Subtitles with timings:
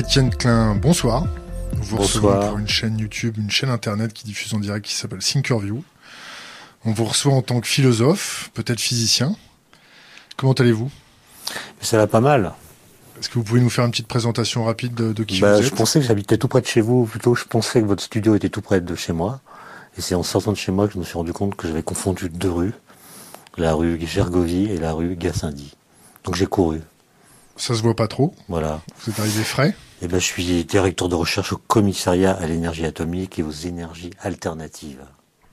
[0.00, 1.24] Étienne Klein, bonsoir.
[1.76, 2.32] Nous vous Bonsoir.
[2.36, 5.84] recevons pour une chaîne YouTube, une chaîne internet qui diffuse en direct qui s'appelle Thinkerview.
[6.86, 9.36] On vous reçoit en tant que philosophe, peut-être physicien.
[10.38, 10.90] Comment allez-vous?
[11.82, 12.54] Ça va pas mal.
[13.18, 15.62] Est-ce que vous pouvez nous faire une petite présentation rapide de, de qui Bah, vous
[15.62, 15.74] je êtes?
[15.74, 18.34] pensais que j'habitais tout près de chez vous, ou plutôt je pensais que votre studio
[18.34, 19.40] était tout près de chez moi.
[19.98, 21.82] Et c'est en sortant de chez moi que je me suis rendu compte que j'avais
[21.82, 22.72] confondu deux rues,
[23.58, 25.74] la rue Gergovie et la rue Gassendi.
[26.24, 26.80] Donc j'ai couru,
[27.56, 28.34] Ça se voit pas trop.
[28.48, 28.80] voilà.
[29.04, 29.76] Vous êtes arrivé frais?
[30.02, 34.10] Et ben je suis directeur de recherche au commissariat à l'énergie atomique et aux énergies
[34.20, 35.04] alternatives.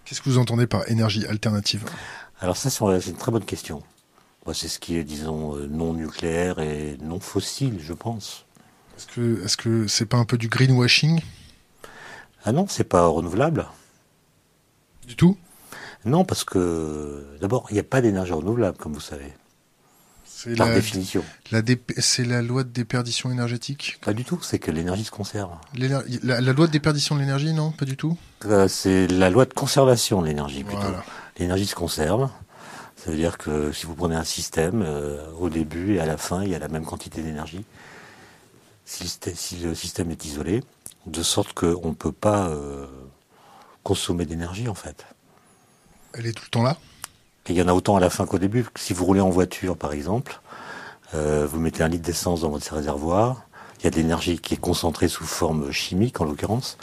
[0.05, 1.84] Qu'est-ce que vous entendez par énergie alternative?
[2.40, 3.84] Alors ça c'est une très bonne question.
[4.54, 8.46] C'est ce qui est, disons, euh, non nucléaire et non fossile, je pense.
[8.96, 11.22] Est-ce que est-ce que c'est pas un peu du greenwashing?
[12.46, 13.68] Ah non, c'est pas renouvelable.
[15.05, 15.38] du tout?
[16.05, 19.34] Non, parce que d'abord, il n'y a pas d'énergie renouvelable, comme vous savez,
[20.55, 21.24] par la, définition.
[21.52, 21.62] la
[21.98, 23.98] c'est la loi de déperdition énergétique.
[24.02, 25.52] Pas du tout, c'est que l'énergie se conserve.
[25.76, 26.04] La,
[26.41, 28.18] la loi de déperdition de l'énergie, non, pas du tout?
[28.46, 30.82] Euh, C'est la loi de conservation de l'énergie plutôt.
[30.82, 31.04] Voilà.
[31.40, 32.30] L'énergie se conserve.
[32.96, 36.18] Ça veut dire que si vous prenez un système, euh, au début et à la
[36.18, 37.63] fin, il y a la même quantité d'énergie.
[38.85, 40.63] Si, le système- si le système est isolé,
[41.05, 42.85] de sorte qu'on ne peut pas euh,
[43.84, 45.05] consommer d'énergie en fait.
[46.13, 46.77] Elle est tout le temps là?
[47.49, 48.65] Il y en a autant à la fin qu'au début.
[48.76, 50.41] Si vous roulez en voiture, par exemple,
[51.15, 53.43] euh, vous mettez un litre d'essence dans votre réservoir,
[53.79, 56.77] il y a de l'énergie qui est concentrée sous forme chimique, en l'occurrence.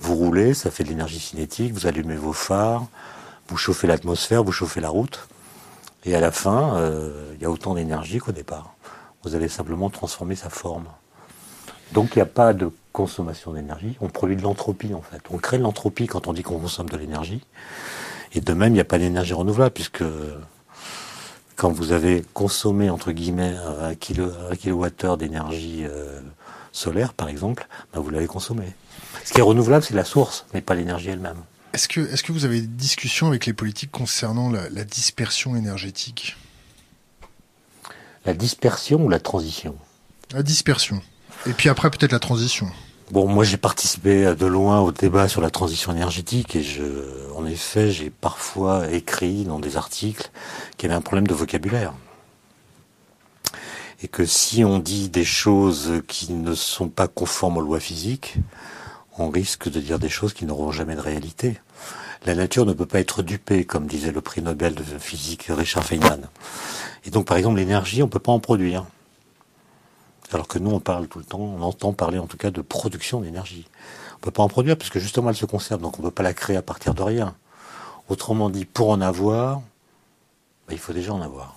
[0.00, 2.86] Vous roulez, ça fait de l'énergie cinétique, vous allumez vos phares,
[3.48, 5.28] vous chauffez l'atmosphère, vous chauffez la route.
[6.04, 8.74] Et à la fin, euh, il y a autant d'énergie qu'au départ.
[9.22, 10.86] Vous avez simplement transformé sa forme.
[11.92, 13.96] Donc il n'y a pas de consommation d'énergie.
[14.00, 15.20] On produit de l'entropie, en fait.
[15.30, 17.42] On crée de l'entropie quand on dit qu'on consomme de l'énergie.
[18.32, 20.04] Et de même, il n'y a pas d'énergie renouvelable, puisque
[21.56, 26.20] quand vous avez consommé, entre guillemets, un, kilo, un kilowattheure d'énergie euh,
[26.72, 28.64] solaire, par exemple, ben, vous l'avez consommé.
[29.24, 31.38] Ce qui est renouvelable, c'est la source, mais pas l'énergie elle-même.
[31.72, 35.56] Est-ce que, est-ce que vous avez des discussions avec les politiques concernant la, la dispersion
[35.56, 36.36] énergétique?
[38.24, 39.76] La dispersion ou la transition?
[40.32, 41.00] La dispersion.
[41.46, 42.70] Et puis après, peut-être la transition.
[43.12, 46.82] Bon, moi j'ai participé de loin au débat sur la transition énergétique et je,
[47.36, 50.28] en effet, j'ai parfois écrit dans des articles
[50.76, 51.92] qu'il y avait un problème de vocabulaire.
[54.02, 58.38] Et que si on dit des choses qui ne sont pas conformes aux lois physiques,
[59.18, 61.60] on risque de dire des choses qui n'auront jamais de réalité.
[62.24, 65.84] La nature ne peut pas être dupée, comme disait le prix Nobel de physique Richard
[65.84, 66.28] Feynman.
[67.04, 68.84] Et donc, par exemple, l'énergie, on ne peut pas en produire.
[70.32, 72.60] Alors que nous, on parle tout le temps, on entend parler en tout cas de
[72.60, 73.66] production d'énergie.
[74.16, 76.14] On peut pas en produire parce que justement elle se conserve, donc on ne peut
[76.14, 77.34] pas la créer à partir de rien.
[78.08, 79.60] Autrement dit, pour en avoir,
[80.66, 81.56] ben, il faut déjà en avoir.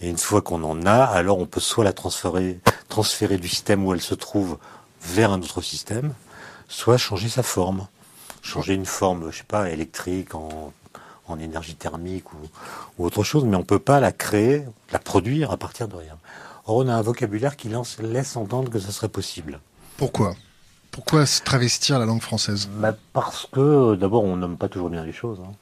[0.00, 3.84] Et une fois qu'on en a, alors on peut soit la transférer, transférer du système
[3.84, 4.58] où elle se trouve
[5.02, 6.14] vers un autre système,
[6.68, 7.86] soit changer sa forme.
[8.42, 10.72] Changer une forme, je sais pas, électrique, en,
[11.30, 12.36] en énergie thermique ou,
[12.98, 15.96] ou autre chose, mais on ne peut pas la créer, la produire à partir de
[15.96, 16.16] rien.
[16.66, 17.68] Or, on a un vocabulaire qui
[18.00, 19.60] laisse entendre que ce serait possible.
[19.96, 20.36] Pourquoi?
[20.90, 22.68] Pourquoi se travestir la langue française?
[22.78, 25.38] Bah, parce que, d'abord, on nomme pas toujours bien les choses.
[25.40, 25.52] hein.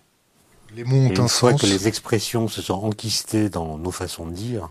[0.75, 1.61] Les mots ont Et un sens.
[1.61, 4.71] que les expressions se sont enquistées dans nos façons de dire,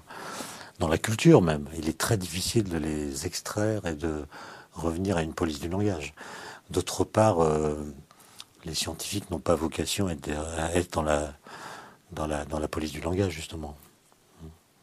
[0.79, 4.25] dans la culture même, il est très difficile de les extraire et de
[4.73, 6.13] revenir à une police du langage.
[6.69, 7.75] D'autre part, euh,
[8.65, 11.33] les scientifiques n'ont pas vocation à être, à être dans, la,
[12.11, 13.77] dans, la, dans la police du langage, justement.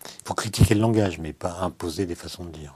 [0.05, 2.75] Il faut critiquer le langage, mais pas imposer des façons de dire.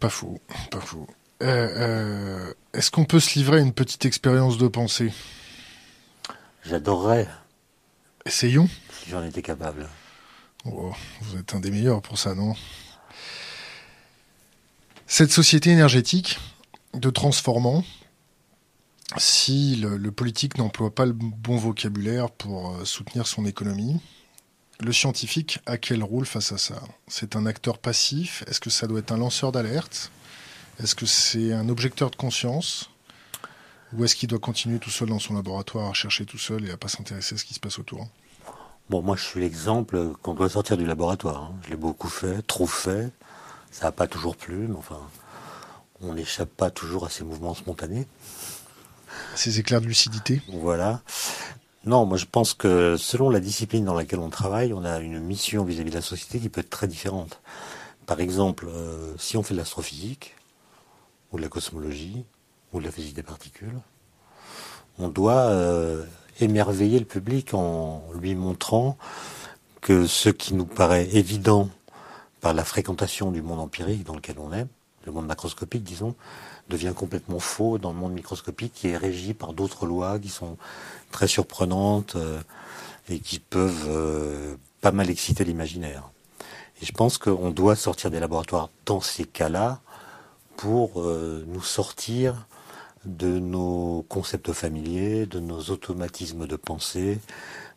[0.00, 0.40] Pas faux,
[0.70, 1.06] pas faux.
[1.42, 5.12] Euh, euh, Est-ce qu'on peut se livrer à une petite expérience de pensée?
[6.64, 7.28] J'adorerais
[8.24, 8.68] Essayons.
[8.90, 9.88] si j'en étais capable.
[10.64, 12.54] Oh, vous êtes un des meilleurs pour ça, non?
[15.06, 16.40] Cette société énergétique
[16.96, 17.84] de transformant,
[19.16, 24.00] si le, politique n'emploie pas le bon vocabulaire pour euh, soutenir son économie,
[24.80, 26.82] le scientifique a quel rôle face à ça?
[27.06, 28.44] C'est un acteur passif?
[28.46, 30.10] Est-ce que ça doit être un lanceur d'alerte?
[30.82, 32.90] Est-ce que c'est un objecteur de conscience?
[33.94, 36.70] Ou est-ce qu'il doit continuer tout seul dans son laboratoire à chercher tout seul et
[36.70, 38.06] à pas s'intéresser à ce qui se passe autour?
[38.90, 41.44] Bon, moi, je suis l'exemple qu'on doit sortir du laboratoire.
[41.44, 41.54] hein.
[41.64, 43.10] Je l'ai beaucoup fait, trop fait.
[43.70, 45.00] Ça n'a pas toujours plu, mais enfin,
[46.00, 48.06] on n'échappe pas toujours à ces mouvements spontanés.
[49.34, 51.00] Ces éclairs de lucidité Voilà.
[51.84, 55.20] Non, moi, je pense que selon la discipline dans laquelle on travaille, on a une
[55.20, 57.40] mission vis-à-vis de la société qui peut être très différente.
[58.06, 60.34] Par exemple, euh, si on fait de l'astrophysique,
[61.32, 62.24] ou de la cosmologie,
[62.72, 63.78] ou de la physique des particules,
[64.98, 66.04] on doit euh,
[66.40, 68.96] émerveiller le public en lui montrant
[69.80, 71.68] que ce qui nous paraît évident
[72.40, 74.66] par la fréquentation du monde empirique dans lequel on est,
[75.06, 76.14] le monde macroscopique, disons,
[76.68, 80.58] devient complètement faux dans le monde microscopique qui est régi par d'autres lois qui sont
[81.12, 82.40] très surprenantes euh,
[83.08, 86.10] et qui peuvent euh, pas mal exciter l'imaginaire.
[86.82, 89.80] Et je pense qu'on doit sortir des laboratoires dans ces cas-là
[90.56, 92.46] pour euh, nous sortir
[93.04, 97.20] de nos concepts familiers, de nos automatismes de pensée,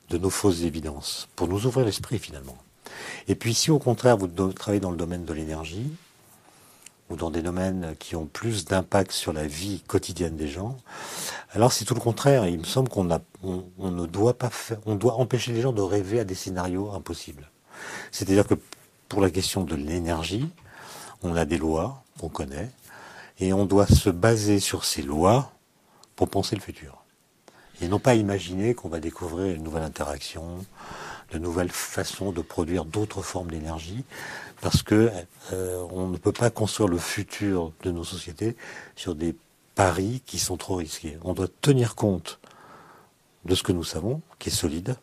[0.10, 2.58] de nos fausses évidences, pour nous ouvrir l'esprit finalement.
[3.28, 5.92] Et puis si au contraire vous travaillez dans le domaine de l'énergie,
[7.10, 10.78] ou dans des domaines qui ont plus d'impact sur la vie quotidienne des gens,
[11.52, 12.48] alors c'est tout le contraire.
[12.48, 16.20] Il me semble qu'on ne doit pas faire, on doit empêcher les gens de rêver
[16.20, 17.50] à des scénarios impossibles.
[18.12, 18.56] C'est-à-dire que
[19.08, 20.48] pour la question de l'énergie,
[21.24, 22.70] on a des lois qu'on connaît,
[23.40, 25.52] et on doit se baser sur ces lois
[26.16, 27.04] pour penser le futur.
[27.82, 30.66] Et non pas imaginer qu'on va découvrir une nouvelle interaction,
[31.32, 34.04] de nouvelles façons de produire d'autres formes d'énergie,
[34.62, 35.12] parce que
[35.54, 38.56] euh, on ne peut pas construire le futur de nos sociétés
[38.96, 39.36] sur des
[39.76, 41.18] paris qui sont trop risqués.
[41.24, 42.40] On doit tenir compte
[43.46, 44.96] de ce que nous savons, qui est solide,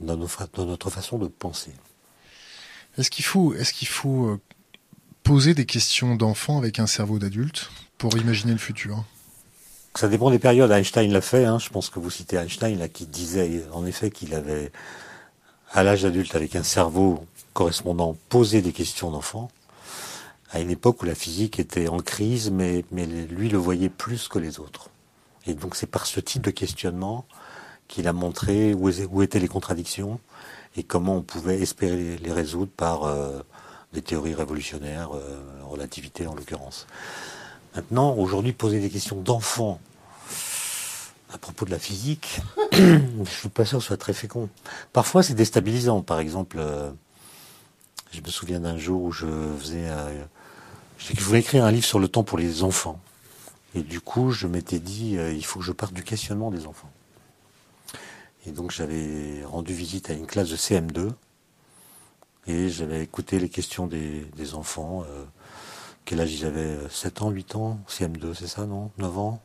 [0.00, 1.72] dans, notre façon de penser.
[2.96, 4.40] Est-ce qu'il faut, est-ce qu'il faut euh,
[5.22, 9.04] poser des questions d'enfant avec un cerveau d'adulte pour imaginer le futur?
[9.94, 10.70] Ça dépend des périodes.
[10.70, 11.44] Einstein l'a fait.
[11.44, 11.58] Hein.
[11.58, 14.70] Je pense que vous citez Einstein là, qui disait en effet qu'il avait
[15.72, 19.50] à l'âge adulte avec un cerveau correspondant posé des questions d'enfant
[20.50, 24.28] à une époque où la physique était en crise, mais, mais lui le voyait plus
[24.28, 24.88] que les autres.
[25.46, 27.26] Et donc c'est par ce type de questionnement
[27.86, 30.20] qu'il a montré où, où, étaient les contradictions
[30.76, 33.40] et comment on pouvait espérer les résoudre par euh,
[33.92, 36.86] des théories révolutionnaires, euh, relativité en l'occurrence.
[37.74, 39.80] Maintenant, aujourd'hui, poser des questions d'enfants
[41.32, 42.40] à propos de la physique,
[42.72, 44.48] je suis pas sûr que ce soit très fécond.
[44.92, 46.02] Parfois, c'est déstabilisant.
[46.02, 46.90] Par exemple, euh,
[48.12, 49.26] je me souviens d'un jour où je
[49.58, 50.24] faisais, euh,
[50.98, 52.98] je voulais écrire un livre sur le temps pour les enfants.
[53.74, 56.66] Et du coup, je m'étais dit, euh, il faut que je parte du questionnement des
[56.66, 56.90] enfants.
[58.46, 61.10] Et donc, j'avais rendu visite à une classe de CM2
[62.46, 65.04] et j'avais écouté les questions des, enfants.
[66.06, 68.90] quel âge ils avaient 7 ans, 8 ans CM2, c'est ça, non?
[68.96, 69.42] 9 ans?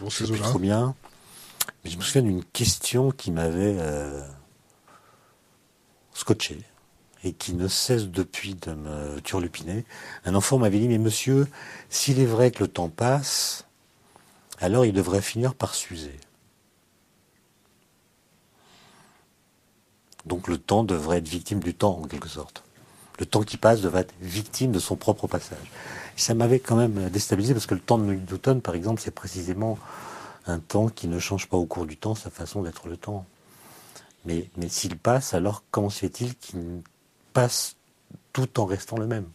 [0.00, 0.96] Bon, c'est trop bien.
[1.84, 4.22] Je me souviens d'une question qui m'avait euh,
[6.14, 6.58] scotché
[7.24, 9.84] et qui ne cesse depuis de me turlupiner.
[10.24, 11.48] Un enfant m'avait dit, mais monsieur,
[11.88, 13.66] s'il est vrai que le temps passe,
[14.58, 16.18] alors il devrait finir par s'user.
[20.26, 22.62] Donc le temps devrait être victime du temps, en quelque sorte.
[23.18, 25.70] Le temps qui passe devrait être victime de son propre passage.
[26.16, 29.78] ça m'avait quand même déstabilisé parce que le temps de Newton, par exemple, c'est précisément
[30.46, 33.26] un temps qui ne change pas au cours du temps sa façon d'être le temps.
[34.24, 36.82] Mais, mais s'il passe, alors comment se fait-il qu'il
[37.32, 37.76] passe
[38.32, 39.26] tout en restant le même?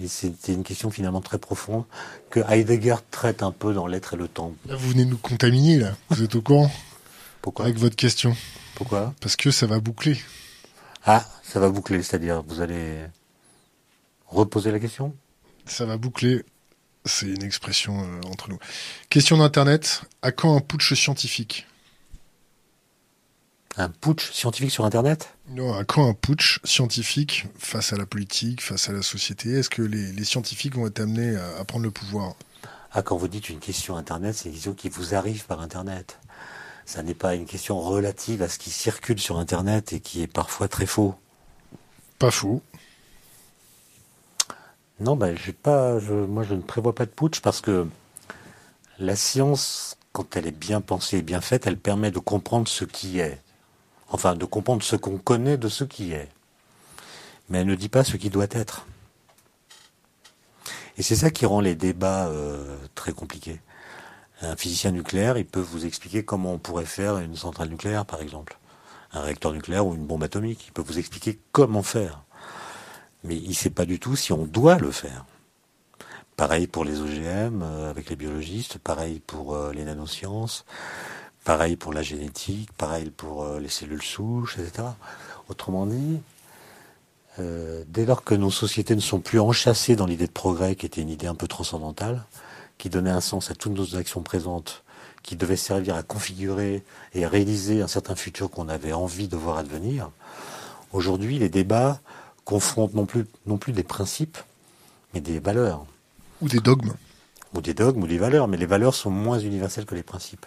[0.00, 1.84] Et c'était une question finalement très profonde
[2.30, 4.54] que Heidegger traite un peu dans L'être et le temps.
[4.66, 5.96] Là, vous venez nous contaminer, là.
[6.10, 6.70] Vous êtes au courant?
[7.42, 7.64] Pourquoi?
[7.64, 8.36] Avec votre question.
[8.76, 9.12] Pourquoi?
[9.20, 10.16] Parce que ça va boucler.
[11.04, 13.04] Ah, ça va boucler, c'est-à-dire vous allez
[14.28, 15.16] reposer la question?
[15.66, 16.44] Ça va boucler.
[17.04, 18.58] C'est une expression euh, entre nous.
[19.08, 20.02] Question d'Internet.
[20.22, 21.66] À quand un putsch scientifique?
[23.76, 25.34] Un putsch scientifique sur Internet?
[25.50, 29.52] Non, à quand un putsch scientifique face à la politique, face à la société?
[29.52, 32.34] Est-ce que les, scientifiques vont être amenés à, prendre le pouvoir?
[32.92, 36.18] Ah, quand vous dites une question Internet, c'est une question qui vous arrive par Internet.
[36.86, 40.26] Ça n'est pas une question relative à ce qui circule sur Internet et qui est
[40.26, 41.14] parfois très faux.
[42.18, 42.62] Pas faux.
[45.00, 47.86] Non, ben, j'ai pas, moi, je ne prévois pas de putsch parce que
[48.98, 52.84] la science, quand elle est bien pensée et bien faite, elle permet de comprendre ce
[52.84, 53.40] qui est.
[54.10, 56.28] Enfin, de comprendre ce qu'on connaît de ce qui est.
[57.48, 58.86] Mais elle ne dit pas ce qui doit être.
[60.96, 63.60] Et c'est ça qui rend les débats euh, très compliqués.
[64.42, 68.20] Un physicien nucléaire, il peut vous expliquer comment on pourrait faire une centrale nucléaire, par
[68.20, 68.58] exemple.
[69.12, 70.66] Un réacteur nucléaire ou une bombe atomique.
[70.66, 72.24] Il peut vous expliquer comment faire
[73.24, 75.24] mais il ne sait pas du tout si on doit le faire.
[76.38, 80.64] Pareil pour les OGM euh, avec les biologistes, pareil pour euh, les nanosciences,
[81.44, 84.86] pareil pour la génétique, pareil pour euh, les cellules souches, etc.
[85.48, 86.20] Autrement dit,
[87.38, 91.00] dès lors que nos sociétés ne sont plus enchâssées dans l'idée de progrès, qui était
[91.00, 92.24] une idée un peu transcendantale,
[92.78, 94.82] qui donnait un sens à toutes nos actions présentes,
[95.22, 96.84] qui devait servir à configurer
[97.14, 100.10] et réaliser un certain futur qu'on avait envie de voir advenir,
[100.92, 102.00] aujourd'hui les débats
[102.48, 104.38] confrontent non plus, non plus des principes,
[105.12, 105.84] mais des valeurs.
[106.40, 106.94] Ou des dogmes.
[107.52, 110.46] Ou des dogmes ou des valeurs, mais les valeurs sont moins universelles que les principes.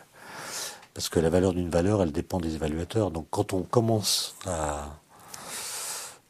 [0.96, 3.12] Parce que la valeur d'une valeur, elle dépend des évaluateurs.
[3.12, 4.98] Donc quand on commence à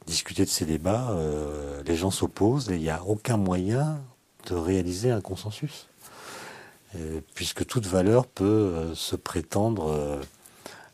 [0.08, 4.02] discuter de ces débats, euh, les gens s'opposent et il n'y a aucun moyen
[4.48, 5.88] de réaliser un consensus.
[7.34, 10.20] puisque toute valeur peut euh, se prétendre euh,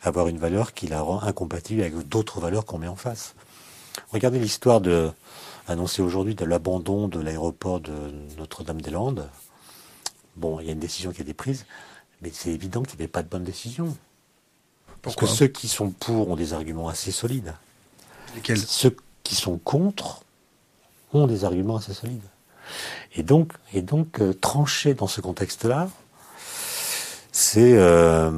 [0.04, 3.34] avoir une valeur qui la rend incompatible avec d'autres valeurs qu'on met en face.
[4.12, 5.12] Regardez l'histoire de,
[5.68, 7.94] annoncée aujourd'hui de l'abandon de l'aéroport de
[8.38, 9.30] Notre-Dame-des-Landes.
[10.36, 11.66] Bon, il y a une décision qui a été prise,
[12.22, 13.96] mais c'est évident qu'il n'y avait pas de bonne décision.
[15.02, 17.54] Parce que ceux qui sont pour ont des arguments assez solides.
[18.36, 18.58] Lesquels?
[18.58, 20.22] Ceux qui sont contre
[21.14, 22.24] ont des arguments assez solides.
[23.16, 25.90] Et donc, et donc euh, trancher dans ce contexte-là,
[27.32, 28.32] c'est, euh,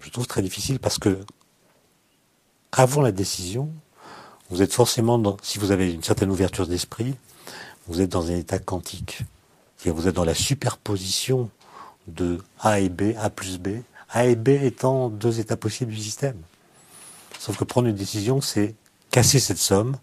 [0.00, 1.18] je trouve très difficile parce que
[2.72, 3.70] avant la décision,
[4.52, 7.14] vous êtes forcément, dans, si vous avez une certaine ouverture d'esprit,
[7.88, 9.22] vous êtes dans un état quantique.
[9.86, 11.48] Vous êtes dans la superposition
[12.06, 13.80] de A et B, A plus B,
[14.10, 16.36] A et B étant deux états possibles du système.
[17.38, 18.74] Sauf que prendre une décision, c'est
[19.10, 19.96] casser cette somme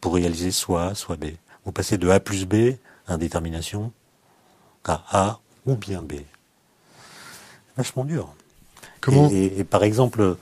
[0.00, 1.32] pour réaliser soit A, soit B.
[1.64, 2.76] Vous passez de A plus B,
[3.08, 3.90] indétermination,
[4.84, 6.20] à A ou bien B.
[7.76, 8.32] Vachement dur.
[9.00, 10.36] Comment et, par exemple,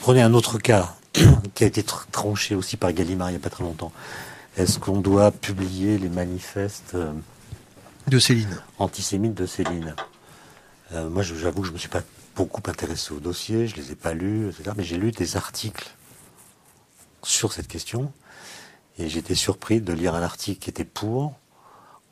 [0.00, 0.96] prenez un autre cas
[1.54, 3.92] qui a été tranché aussi par Gallimard il n'y a pas très longtemps.
[4.56, 7.12] Est-ce qu'on doit publier les manifestes euh,
[8.08, 9.94] de Céline antisémites de Céline?
[10.92, 12.02] Euh, Moi, j'avoue que je ne me suis pas
[12.36, 14.72] beaucoup intéressé au dossier, je ne les ai pas lus, etc.
[14.76, 15.90] Mais j'ai lu des articles
[17.22, 18.12] sur cette question
[18.98, 21.34] et j'étais surpris de lire un article qui était pour.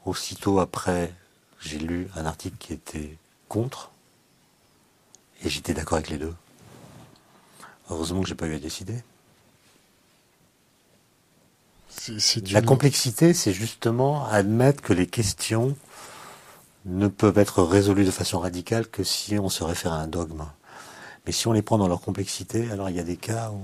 [0.07, 1.13] Aussitôt après,
[1.61, 3.91] j'ai lu un article qui était contre
[5.43, 6.35] et j'étais d'accord avec les deux.
[7.91, 8.95] Heureusement que j'ai pas eu à décider.
[12.51, 15.77] La complexité, c'est justement admettre que les questions
[16.87, 20.47] ne peuvent être résolues de façon radicale que si on se réfère à un dogme.
[21.27, 23.61] Mais si on les prend dans leur complexité, alors il y a des cas où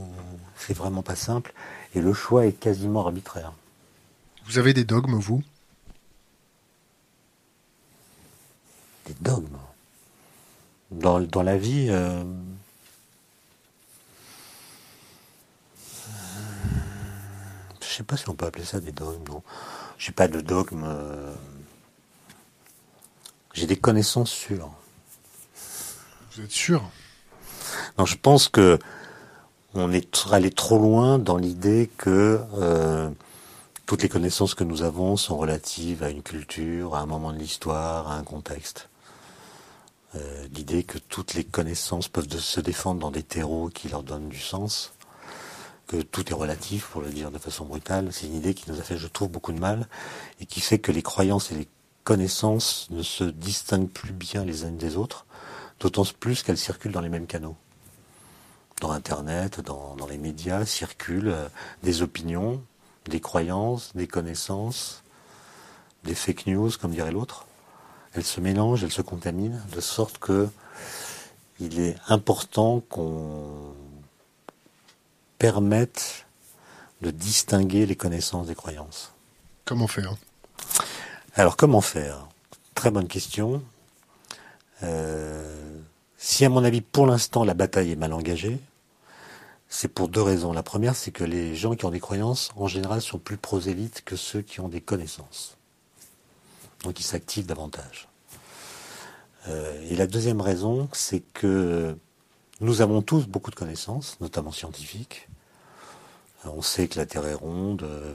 [0.58, 1.54] c'est vraiment pas simple
[1.94, 3.52] et le choix est quasiment arbitraire.
[4.44, 5.42] Vous avez des dogmes, vous?
[9.06, 9.58] Des dogmes?
[10.90, 12.22] Dans, dans la vie, euh,
[17.80, 19.42] je sais pas si on peut appeler ça des dogmes, non.
[19.98, 20.84] Je n'ai pas de dogme.
[20.84, 21.34] Euh,
[23.52, 24.70] j'ai des connaissances sûres.
[26.32, 26.82] Vous êtes sûr?
[27.98, 28.78] Non, je pense que
[29.74, 33.10] on est allé trop loin dans l'idée que euh,
[33.84, 37.38] toutes les connaissances que nous avons sont relatives à une culture, à un moment de
[37.38, 38.88] l'histoire, à un contexte.
[40.14, 44.28] Euh, l'idée que toutes les connaissances peuvent se défendre dans des terreaux qui leur donnent
[44.28, 44.92] du sens
[45.86, 48.12] que tout est relatif, pour le dire de façon brutale.
[48.12, 49.88] C'est une idée qui nous a fait, je trouve, beaucoup de mal
[50.40, 51.68] et qui fait que les croyances et les
[52.04, 55.26] connaissances ne se distinguent plus bien les unes des autres,
[55.80, 57.56] d'autant plus qu'elles circulent dans les mêmes canaux.
[58.80, 61.48] Dans Internet, dans, les médias, circulent euh,
[61.82, 62.62] des opinions,
[63.06, 65.02] des croyances, des connaissances,
[66.04, 67.46] des fake news, comme dirait l'autre.
[68.12, 70.48] Elles se mélangent, elles se contaminent, de sorte que
[71.58, 73.65] il est important qu'on
[75.38, 76.26] permettent
[77.02, 79.12] de distinguer les connaissances des croyances.
[79.64, 80.14] Comment faire?
[81.34, 82.26] Alors comment faire?
[82.74, 83.62] Très bonne question.
[84.82, 85.78] Euh,
[86.16, 88.58] si à mon avis pour l'instant la bataille est mal engagée,
[89.68, 90.52] c'est pour deux raisons.
[90.52, 94.02] La première, c'est que les gens qui ont des croyances, en général, sont plus prosélytes
[94.04, 95.56] que ceux qui ont des connaissances.
[96.84, 98.08] Donc ils s'activent davantage.
[99.48, 101.96] Euh, et la deuxième raison, c'est que
[102.60, 105.28] nous avons tous beaucoup de connaissances, notamment scientifiques.
[106.44, 108.14] Euh, on sait que la Terre est ronde, euh,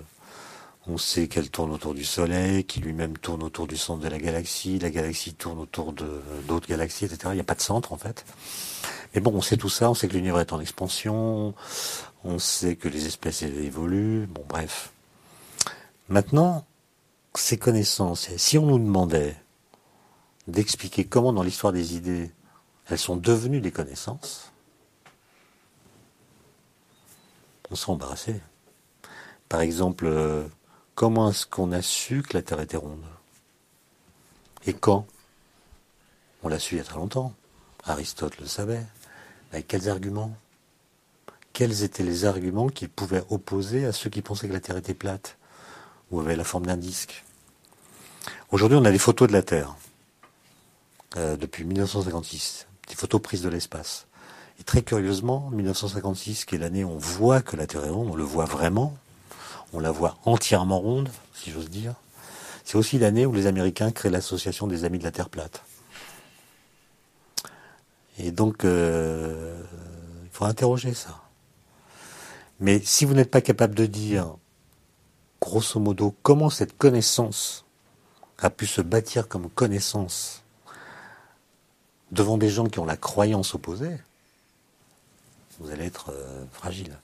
[0.88, 4.18] on sait qu'elle tourne autour du Soleil, qu'il lui-même tourne autour du centre de la
[4.18, 7.20] galaxie, la galaxie tourne autour d'autres galaxies, etc.
[7.28, 8.26] Il n'y a pas de centre en fait.
[9.14, 11.54] Mais bon, on sait tout ça, on sait que l'univers est en expansion,
[12.24, 14.92] on sait que les espèces évoluent, bon bref.
[16.10, 16.66] Maintenant,
[17.36, 19.36] ces connaissances, si on nous demandait
[20.48, 22.32] d'expliquer comment dans l'histoire des idées
[22.92, 24.52] elles sont devenues des connaissances,
[27.70, 28.42] on serait embarrassé.
[29.48, 30.46] Par exemple, euh,
[30.94, 33.06] comment est-ce qu'on a su que la Terre était ronde?
[34.66, 35.08] Et quand?
[36.44, 37.34] On l'a su il y a très longtemps.
[37.86, 38.86] Aristote le savait.
[39.54, 40.36] Avec quels arguments?
[41.54, 44.94] Quels étaient les arguments qu'il pouvait opposer à ceux qui pensaient que la Terre était
[44.94, 45.38] plate
[46.12, 47.24] ou avait la forme d'un disque?
[48.52, 49.76] Aujourd'hui, on a des photos de la Terre
[51.16, 54.06] euh, depuis 1956 des photos prises de l'espace.
[54.60, 58.10] Et très curieusement, 1956, qui est l'année où on voit que la Terre est ronde,
[58.12, 58.96] on le voit vraiment,
[59.74, 61.96] on la voit entièrement ronde, si j'ose dire,
[62.66, 65.64] c'est aussi l'année où les Américains créent l'association des Amis de la Terre plate.
[68.20, 69.64] Et donc, euh,
[70.24, 71.22] il faut interroger ça.
[72.60, 74.36] Mais si vous n'êtes pas capable de dire,
[75.42, 77.66] grosso modo, comment cette connaissance
[78.38, 80.41] a pu se bâtir comme connaissance
[82.12, 83.98] devant des gens qui ont la croyance opposée,
[85.60, 86.98] vous allez être euh, fragile.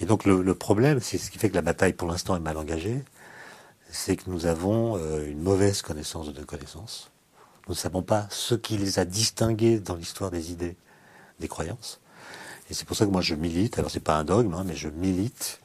[0.00, 2.56] Et donc le, problème, c'est ce qui fait que la bataille pour l'instant est mal
[2.56, 3.02] engagée,
[3.90, 7.10] c'est que nous avons euh, une mauvaise connaissance de connaissances.
[7.68, 10.76] Nous ne savons pas ce qui les a distingués dans l'histoire des idées,
[11.40, 12.00] des croyances.
[12.70, 14.76] Et c'est pour ça que moi je milite, alors c'est pas un dogme, hein, mais
[14.76, 15.60] je milite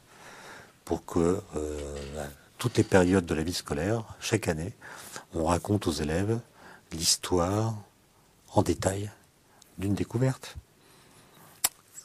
[0.83, 2.27] pour que euh,
[2.57, 4.73] toutes les périodes de la vie scolaire, chaque année,
[5.33, 6.39] on raconte aux élèves
[6.91, 7.75] l'histoire
[8.55, 9.11] en détail
[9.77, 10.55] d'une découverte.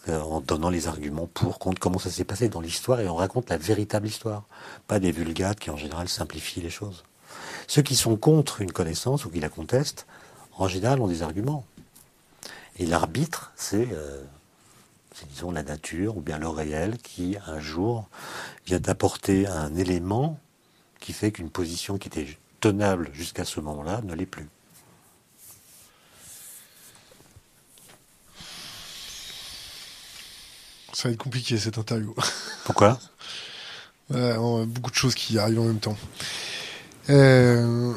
[0.09, 3.17] Euh, en donnant les arguments pour, contre, comment ça s'est passé dans l'histoire, et on
[3.17, 4.45] raconte la véritable histoire,
[4.87, 7.05] pas des vulgates qui en général simplifient les choses.
[7.67, 10.07] Ceux qui sont contre une connaissance ou qui la contestent,
[10.57, 11.65] en général ont des arguments.
[12.79, 14.25] Et l'arbitre, c'est, euh,
[15.29, 18.09] disons, la nature ou bien le réel qui, un jour,
[18.67, 20.39] vient apporter un élément
[20.99, 24.49] qui fait qu'une position qui était tenable jusqu'à ce moment-là ne l'est plus.
[30.93, 32.15] Ça va être compliqué cette interview.
[32.65, 33.01] Pourquoi
[34.11, 35.97] Beaucoup de choses qui arrivent en même temps.
[37.11, 37.95] Euh,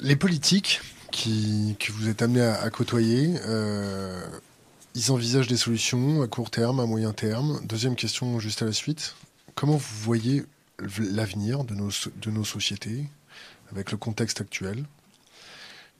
[0.00, 4.26] les politiques qui, que vous êtes amenés à, côtoyer, euh,
[4.94, 7.60] ils envisagent des solutions à court terme, à moyen terme.
[7.64, 9.14] Deuxième question juste à la suite.
[9.54, 10.44] Comment vous voyez
[10.98, 13.06] l'avenir de nos, de nos sociétés
[13.70, 14.84] avec le contexte actuel?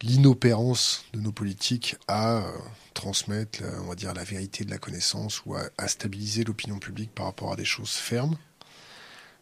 [0.02, 2.44] L'inopérance de nos politiques à
[2.94, 7.26] transmettre, on va dire, la vérité de la connaissance ou à, stabiliser l'opinion publique par
[7.26, 8.36] rapport à des choses fermes.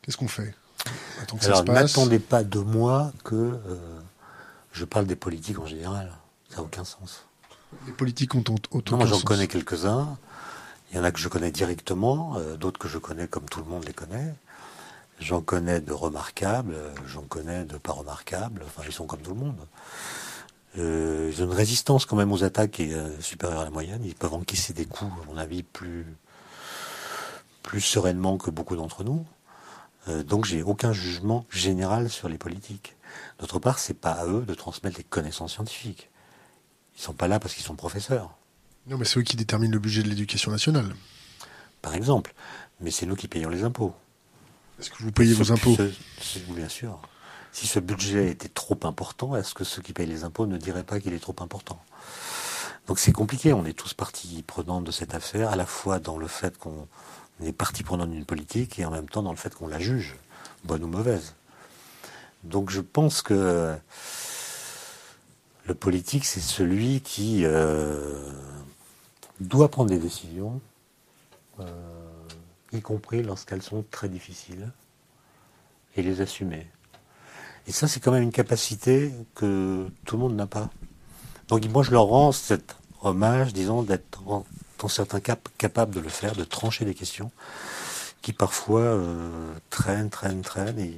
[0.03, 0.55] Qu'est-ce qu'on fait?
[1.43, 4.01] Alors, n'attendez pas de moi que euh,
[4.73, 6.13] je parle des politiques en général.
[6.51, 7.25] Ça n'a aucun sens.
[7.87, 10.17] Les politiques ont, autant Non, j'en connais quelques-uns.
[10.91, 13.61] Il y en a que je connais directement, euh, d'autres que je connais comme tout
[13.61, 14.35] le monde les connaît.
[15.19, 18.63] J'en connais de remarquables, euh, j'en connais de pas remarquables.
[18.67, 19.59] Enfin, ils sont comme tout le monde.
[20.79, 23.71] Euh, ils ont une résistance quand même aux attaques qui est euh, supérieure à la
[23.71, 24.03] moyenne.
[24.05, 26.05] Ils peuvent encaisser des coups, à mon avis, plus,
[27.63, 29.25] plus sereinement que beaucoup d'entre nous.
[30.09, 32.97] Euh, donc j'ai aucun jugement général sur les politiques.
[33.39, 36.11] D'autre part, c'est pas à eux de transmettre les connaissances scientifiques.
[36.97, 38.37] Ils sont pas là parce qu'ils sont professeurs.
[38.87, 40.95] Non, mais c'est eux qui déterminent le budget de l'éducation nationale.
[41.83, 42.35] Par exemple.
[42.81, 43.95] Mais c'est nous qui payons les impôts.
[44.79, 45.77] Est-ce que vous payez vos impôts?
[46.51, 47.01] Bien sûr
[47.57, 50.85] si ce budget était trop important, est-ce que ceux qui payent les impôts ne diraient
[50.85, 51.81] pas qu'il est trop important?
[52.87, 56.19] Donc c'est compliqué, on est tous partie prenante de cette affaire, à la fois dans
[56.19, 56.87] le fait qu'on
[57.43, 60.17] est partie prenante d'une politique et en même temps dans le fait qu'on la juge,
[60.65, 61.33] bonne ou mauvaise.
[62.45, 63.75] Donc je pense que
[65.65, 68.33] le politique, c'est celui qui euh,
[69.41, 70.61] doit prendre des décisions,
[71.61, 71.65] euh,
[72.75, 74.71] y compris lorsqu'elles sont très difficiles,
[75.97, 76.67] et les assumer.
[77.67, 80.71] Et ça, c'est quand même une capacité que tout le monde n'a pas.
[81.49, 86.09] Donc moi, je leur rends cet hommage, disons, d'être dans certains cas capables de le
[86.09, 87.31] faire, de trancher des questions
[88.23, 90.95] qui parfois euh, traînent, traînent, traînent.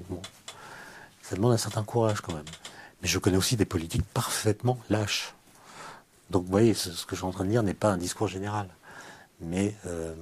[1.22, 2.46] Ça demande un certain courage quand même.
[3.02, 5.34] Mais je connais aussi des politiques parfaitement lâches.
[6.30, 8.28] Donc vous voyez, ce, que je suis en train de dire n'est pas un discours
[8.28, 8.68] général.
[9.40, 10.14] Mais euh,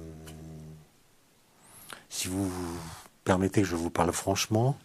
[2.09, 2.51] si vous
[3.23, 4.77] permettez que je vous parle franchement,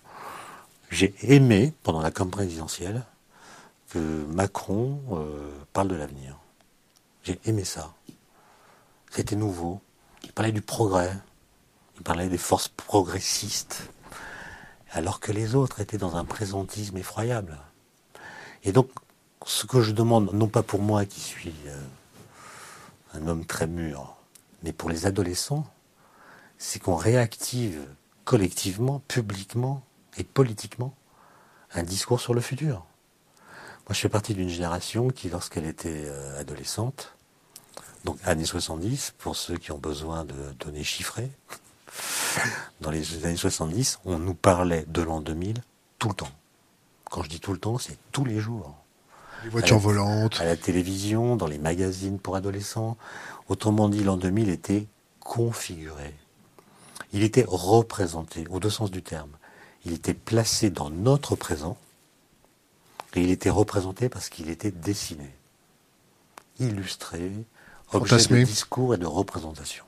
[0.92, 3.02] j'ai aimé, pendant la campagne présidentielle,
[3.88, 6.36] que Macron euh, parle de l'avenir.
[7.24, 7.94] J'ai aimé ça.
[9.10, 9.80] C'était nouveau.
[10.22, 11.16] Il parlait du progrès.
[11.96, 13.88] Il parlait des forces progressistes.
[14.92, 17.58] Alors que les autres étaient dans un présentisme effroyable.
[18.62, 18.90] Et donc,
[19.46, 21.82] ce que je demande, non pas pour moi qui suis euh,
[23.14, 24.14] un homme très mûr,
[24.62, 25.66] mais pour les adolescents,
[26.58, 27.80] c'est qu'on réactive
[28.24, 29.82] collectivement, publiquement,
[30.16, 30.94] et politiquement
[31.74, 32.84] un discours sur le futur.
[33.88, 37.16] Moi, je fais partie d'une génération qui, lorsqu'elle était euh, adolescente,
[38.04, 41.30] donc années 70, pour ceux qui ont besoin de données chiffrées,
[42.80, 45.62] dans les années 70, on nous parlait de l'an 2000
[45.98, 46.30] tout le temps.
[47.10, 48.74] Quand je dis tout le temps, c'est tous les jours.
[49.44, 50.40] Les voitures volantes.
[50.40, 52.96] À la télévision, dans les magazines pour adolescents.
[53.48, 54.86] Autrement dit, l'an 2000 était
[55.20, 56.14] configuré.
[57.12, 59.30] Il était représenté, au deux sens du terme
[59.84, 61.76] il était placé dans notre présent
[63.14, 65.30] et il était représenté parce qu'il était dessiné,
[66.58, 67.30] illustré,
[67.92, 69.84] objet de discours et de représentation.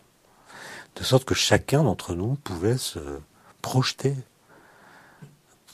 [0.96, 3.00] De sorte que chacun d'entre nous pouvait se
[3.62, 4.14] projeter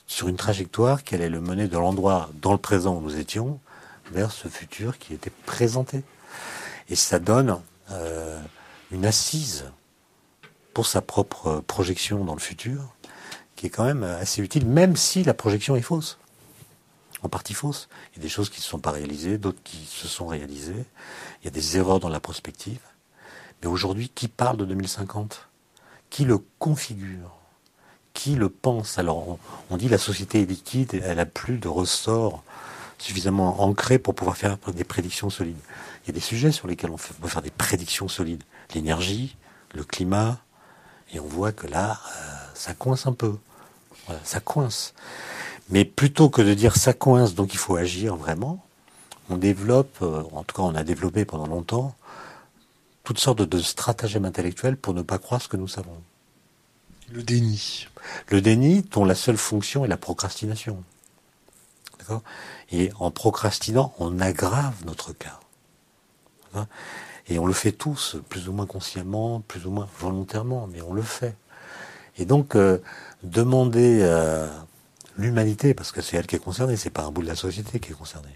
[0.06, 3.60] sur une trajectoire qui allait le mener de l'endroit dans le présent où nous étions
[4.12, 6.02] vers ce futur qui était présenté.
[6.88, 8.40] Et ça donne euh,
[8.90, 9.66] une assise
[10.74, 12.94] pour sa propre projection dans le futur,
[13.60, 16.16] qui est quand même assez utile, même si la projection est fausse,
[17.22, 17.90] en partie fausse.
[18.10, 20.26] Il y a des choses qui ne se sont pas réalisées, d'autres qui se sont
[20.26, 20.86] réalisées.
[21.42, 22.80] Il y a des erreurs dans la prospective.
[23.60, 25.50] Mais aujourd'hui, qui parle de 2050
[26.08, 27.36] Qui le configure?
[28.14, 28.96] Qui le pense?
[28.96, 32.42] Alors, on, dit la société est liquide, elle a plus de ressorts
[32.96, 35.60] suffisamment ancrés pour pouvoir faire des prédictions solides.
[36.02, 38.42] Il y a des sujets sur lesquels on peut faire des prédictions solides.
[38.74, 39.36] L'énergie,
[39.74, 40.38] le climat,
[41.12, 43.36] et on voit que là, euh, ça coince un peu.
[44.24, 44.94] Ça coince.
[45.70, 48.64] Mais plutôt que de dire ça coince, donc il faut agir vraiment,
[49.28, 51.94] on développe, euh, en tout cas on a développé pendant longtemps,
[53.04, 55.96] toutes sortes de stratagèmes intellectuels pour ne pas croire ce que nous savons.
[57.12, 57.88] Le déni.
[58.28, 60.82] Le déni dont la seule fonction est la procrastination.
[61.98, 62.22] D'accord?
[62.70, 65.40] Et en procrastinant, on aggrave notre cas.
[67.28, 70.92] Et on le fait tous, plus ou moins consciemment, plus ou moins volontairement, mais on
[70.92, 71.36] le fait.
[72.20, 72.78] Et donc, euh,
[73.22, 74.48] demander à
[75.16, 77.80] l'humanité, parce que c'est elle qui est concernée, c'est pas un bout de la société
[77.80, 78.28] qui est concerné,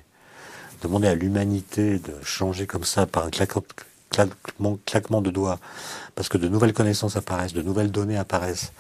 [0.82, 5.58] demander à l'humanité de changer comme ça par un claquement, de doigts,
[6.14, 8.72] parce que de nouvelles connaissances apparaissent, de nouvelles données apparaissent,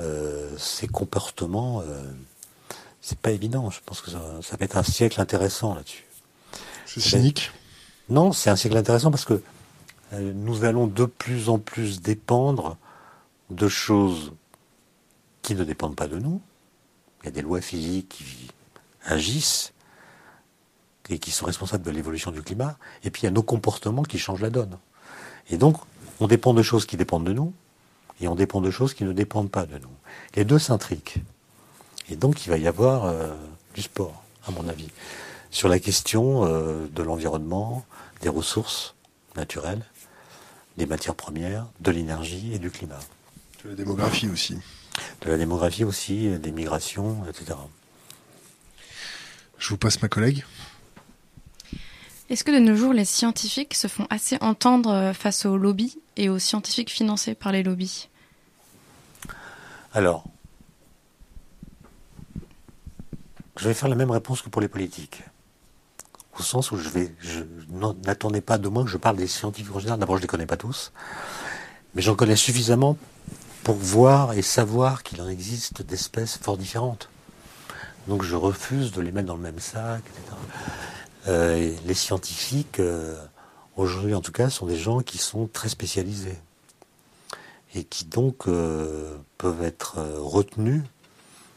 [0.00, 2.02] euh, ces comportements, euh,
[3.02, 3.68] c'est pas évident.
[3.70, 6.06] Je pense que ça, ça va être un siècle intéressant là-dessus.
[6.86, 7.50] C'est cynique.
[8.08, 9.42] Non, c'est un siècle intéressant parce que
[10.14, 12.78] euh, nous allons de plus en plus dépendre
[13.54, 14.32] de choses
[15.42, 16.40] qui ne dépendent pas de nous.
[17.22, 18.50] Il y a des lois physiques qui
[19.04, 19.72] agissent
[21.08, 22.76] et qui sont responsables de l'évolution du climat.
[23.04, 24.78] Et puis il y a nos comportements qui changent la donne.
[25.50, 25.76] Et donc,
[26.20, 27.52] on dépend de choses qui dépendent de nous
[28.20, 29.90] et on dépend de choses qui ne dépendent pas de nous.
[30.36, 31.18] Les deux s'intriquent.
[32.08, 33.34] Et donc, il va y avoir euh,
[33.74, 34.88] du sport, à mon avis
[35.52, 37.84] sur la question euh, de l'environnement,
[38.22, 38.96] des ressources
[39.36, 39.84] naturelles,
[40.78, 42.98] des matières premières, de l'énergie et du climat.
[43.64, 44.58] De la démographie aussi.
[45.20, 47.58] De la démographie aussi, des migrations, etc.
[49.58, 50.44] Je vous passe ma collègue.
[52.28, 55.98] Est-ce que de nos jours, les scientifiques se font assez entendre euh, face aux lobbies
[56.16, 58.08] et aux scientifiques financés par les lobbies?
[59.92, 60.24] Alors,
[63.58, 65.22] je vais faire la même réponse que pour les politiques
[66.38, 67.40] au sens où je vais, je
[68.06, 70.00] n'attendais pas de moi que je parle des scientifiques en général.
[70.00, 70.92] D'abord, je les connais pas tous,
[71.94, 72.96] mais j'en connais suffisamment
[73.64, 77.08] pour voir et savoir qu'il en existe d'espèces fort différentes.
[78.08, 80.36] Donc, je refuse de les mettre dans le même sac, etc.
[81.28, 83.16] Euh, les scientifiques, euh,
[83.76, 86.38] aujourd'hui en tout cas, sont des gens qui sont très spécialisés
[87.74, 90.82] et qui donc euh, peuvent être retenus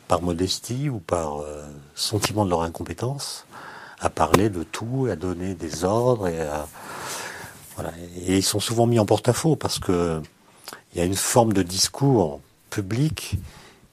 [0.07, 1.39] par modestie ou par
[1.95, 3.47] sentiment de leur incompétence
[3.99, 6.47] à parler de tout, à donner des ordres et
[7.75, 7.91] voilà.
[8.17, 10.21] Et ils sont souvent mis en porte-à-faux parce que
[10.95, 13.36] il y a une forme de discours public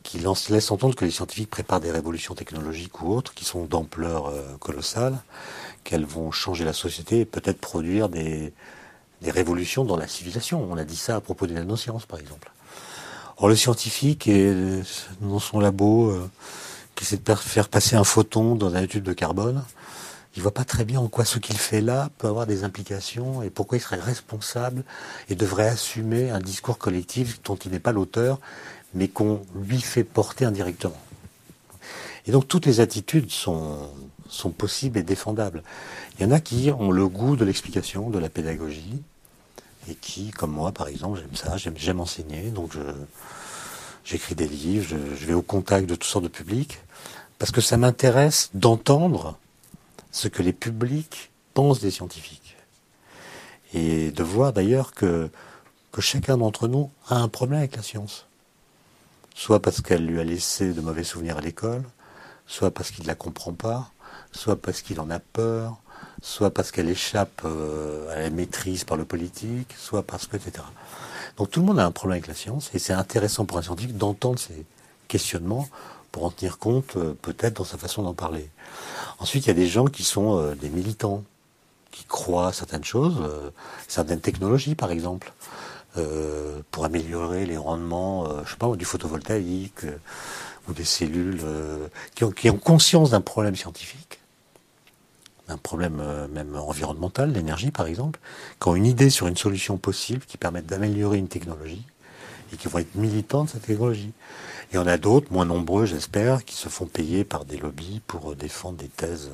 [0.05, 4.29] qui laisse entendre que les scientifiques préparent des révolutions technologiques ou autres qui sont d'ampleur
[4.29, 5.19] euh, colossale,
[5.83, 8.53] qu'elles vont changer la société et peut-être produire des,
[9.21, 10.65] des révolutions dans la civilisation.
[10.71, 12.53] On a dit ça à propos des nanosciences, par exemple.
[13.39, 14.55] Or, le scientifique, est,
[15.21, 16.31] dans son labo, euh,
[16.95, 19.65] qui essaie de faire passer un photon dans un tube de carbone,
[20.35, 23.43] il voit pas très bien en quoi ce qu'il fait là peut avoir des implications
[23.43, 24.85] et pourquoi il serait responsable
[25.29, 28.41] et devrait assumer un discours collectif dont il n'est pas l'auteur,
[28.95, 30.97] mais qu'on lui fait porter indirectement.
[32.27, 33.91] Et donc toutes les attitudes sont,
[34.29, 35.63] sont possibles et défendables.
[36.19, 39.03] Il y en a qui ont le goût de l'explication, de la pédagogie,
[39.91, 42.73] et qui, comme moi par exemple, j'aime ça, j'aime enseigner, donc
[44.05, 46.79] j'écris des livres, je, je vais au contact de toutes sortes de publics,
[47.39, 49.37] parce que ça m'intéresse d'entendre
[50.13, 52.57] ce que les publics pensent des scientifiques.
[53.75, 55.31] Et de voir d'ailleurs que,
[55.91, 58.27] que chacun d'entre nous a un problème avec la science.
[59.35, 61.83] Soit parce qu'elle lui a laissé de mauvais souvenirs à l'école,
[62.47, 63.91] soit parce qu'il ne la comprend pas,
[64.31, 65.79] soit parce qu'il en a peur,
[66.21, 70.65] soit parce qu'elle échappe euh, à la maîtrise par le politique, soit parce que, etc.
[71.39, 73.63] Donc tout le monde a un problème avec la science, et c'est intéressant pour un
[73.63, 74.67] scientifique d'entendre ces
[75.09, 75.67] questionnements
[76.13, 78.49] pour en tenir compte euh, peut-être dans sa façon d'en parler.
[79.19, 81.25] Ensuite, il y a des gens qui sont euh, des militants,
[81.91, 83.51] qui croient à certaines choses, euh,
[83.89, 85.33] certaines technologies par exemple,
[86.71, 89.85] pour améliorer les rendements, je sais pas, du photovoltaïque
[90.67, 91.43] ou des cellules,
[92.15, 94.19] qui ont, qui, ont, conscience d'un problème scientifique,
[95.49, 98.21] d'un problème même environnemental, l'énergie par exemple,
[98.59, 101.85] qui ont une idée sur une solution possible qui permette d'améliorer une technologie
[102.55, 104.15] et qui vont être militants de cette technologie.
[104.73, 108.01] Il y en a d'autres, moins nombreux j'espère, qui se font payer par des lobbies
[108.07, 109.31] pour défendre des thèses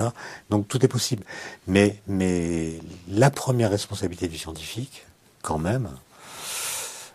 [0.00, 0.08] euh,
[0.48, 1.22] Donc tout est possible.
[1.66, 5.04] Mais, mais la première responsabilité du scientifique,
[5.42, 5.90] quand même,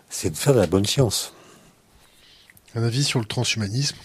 [0.08, 1.32] c'est de faire de la bonne science.
[2.76, 3.96] Un avis sur le transhumanisme?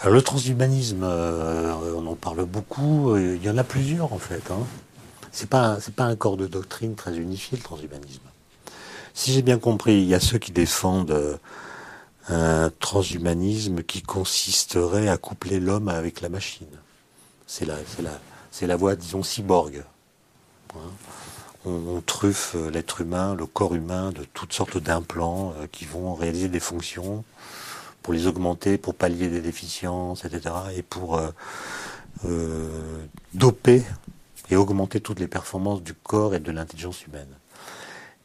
[0.00, 3.16] Alors, le transhumanisme, euh, on en parle beaucoup.
[3.16, 4.52] Il y en a plusieurs en fait.
[4.52, 4.64] Hein.
[5.32, 8.27] C'est pas c'est pas un corps de doctrine très unifié le transhumanisme.
[9.18, 11.36] Si j'ai bien compris, il y a ceux qui défendent euh,
[12.28, 16.68] un transhumanisme qui consisterait à coupler l'homme avec la machine.
[17.48, 19.82] C'est la, voie, disons, cyborg.
[20.76, 20.78] Hein.
[21.66, 26.48] on, truffe l'être humain, le corps humain, de toutes sortes d'implants euh, qui vont réaliser
[26.48, 27.24] des fonctions
[28.04, 30.54] pour les augmenter, pour pallier des déficiences, etc.
[30.76, 31.20] Et pour
[32.24, 33.02] euh,
[33.34, 33.82] doper
[34.48, 37.34] et augmenter toutes les performances du corps et de l'intelligence humaine.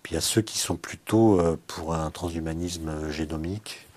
[0.04, 3.88] Puis il y a ceux qui sont plutôt pour un transhumanisme génomique,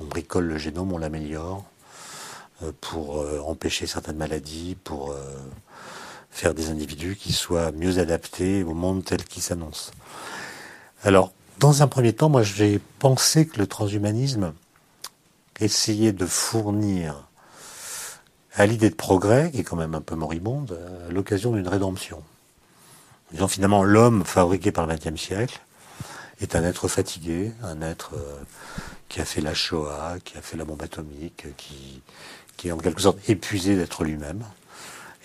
[0.00, 1.64] on bricole le génome, on l'améliore
[2.62, 5.16] euh, pour euh, empêcher certaines maladies, pour euh,
[6.30, 9.92] faire des individus qui soient mieux adaptés au monde tel qu'il s'annonce.
[11.04, 14.52] Alors, dans un premier temps, moi j'ai pensé que le transhumanisme
[15.60, 17.28] essayait de fournir
[18.54, 20.78] à l'idée de progrès, qui est quand même un peu moribonde,
[21.10, 22.22] l'occasion d'une rédemption.
[23.32, 25.60] Disons finalement, l'homme fabriqué par le XXe siècle
[26.40, 28.14] est un être fatigué, un être
[29.08, 32.02] qui a fait la Shoah, qui a fait la bombe atomique, qui,
[32.68, 34.44] est en quelque sorte épuisé d'être lui-même.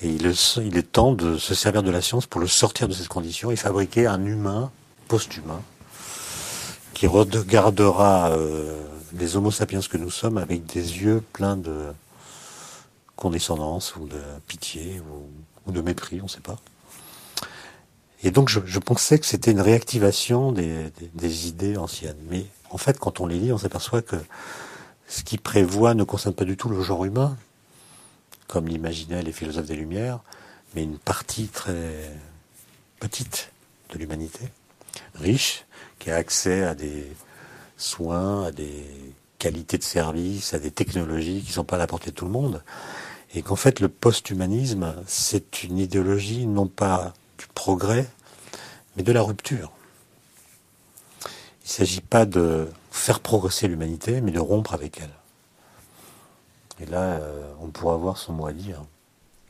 [0.01, 2.87] Et il est, il est temps de se servir de la science pour le sortir
[2.87, 4.71] de cette condition et fabriquer un humain
[5.07, 5.61] post-humain
[6.93, 11.93] qui regardera euh, les homo sapiens que nous sommes avec des yeux pleins de
[13.15, 14.99] condescendance ou de pitié
[15.65, 16.57] ou, de mépris, on ne sait pas.
[18.23, 22.17] Et donc je, pensais que c'était une réactivation des, des, idées anciennes.
[22.29, 24.15] Mais en fait, quand on les lit, on s'aperçoit que
[25.07, 27.37] ce qui prévoit ne concerne pas du tout le genre humain,
[28.47, 30.19] comme l'imaginaient les philosophes des Lumières,
[30.73, 32.11] mais une partie très
[32.99, 33.51] petite
[33.93, 34.45] de l'humanité,
[35.15, 35.65] riche,
[35.99, 37.05] qui a accès à des
[37.77, 38.85] soins, à des
[39.39, 42.25] qualités de service, à des technologies qui ne sont pas à la portée de tout
[42.25, 42.63] le monde.
[43.35, 48.07] Et qu'en fait, le post-humanisme, c'est une idéologie non pas du progrès,
[48.95, 49.71] mais de la rupture.
[51.23, 55.13] Il ne s'agit pas de faire progresser l'humanité, mais de rompre avec elle.
[56.79, 58.83] Et là, euh, on pourra avoir son mot à dire.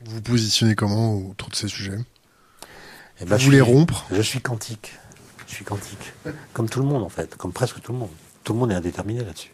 [0.04, 1.98] Vous vous positionnez comment autour de ces sujets?
[3.20, 4.06] Eh ben, Vous voulez rompre?
[4.10, 4.94] Je suis quantique.
[5.46, 6.12] Je suis quantique.
[6.52, 7.36] Comme tout le monde, en fait.
[7.36, 8.10] Comme presque tout le monde.
[8.44, 9.52] Tout le monde est indéterminé là-dessus.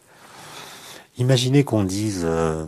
[1.19, 2.23] Imaginez qu'on dise...
[2.25, 2.67] Euh,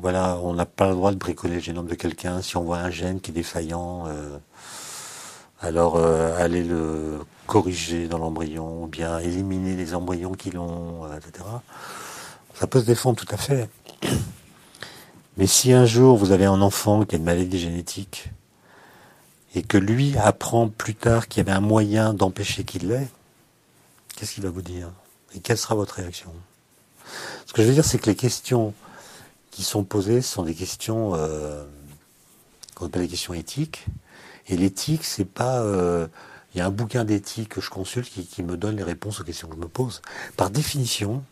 [0.00, 2.42] voilà, on n'a pas le droit de bricoler le génome de quelqu'un.
[2.42, 4.38] Si on voit un gène qui est défaillant, euh,
[5.60, 11.16] alors euh, aller le corriger dans l'embryon, ou bien éliminer les embryons qui l'ont, euh,
[11.16, 11.44] etc.
[12.54, 13.68] Ça peut se défendre tout à fait.
[15.36, 18.30] Mais si un jour vous avez un enfant qui a une maladie génétique,
[19.54, 23.08] et que lui apprend plus tard qu'il y avait un moyen d'empêcher qu'il l'ait,
[24.16, 24.90] qu'est-ce qu'il va vous dire?
[25.34, 26.30] Et quelle sera votre réaction?
[27.46, 28.74] Ce que je veux dire, c'est que les questions
[29.56, 31.64] qui sont posées sont des questions euh,
[32.74, 33.86] qu'on appelle des questions éthiques,
[34.48, 35.62] et l'éthique, c'est pas.
[35.62, 36.08] Euh,
[36.52, 39.18] il y a un bouquin d'éthique que je consulte qui, qui, me donne les réponses
[39.20, 40.02] aux questions que je me pose.
[40.36, 41.24] Par définition,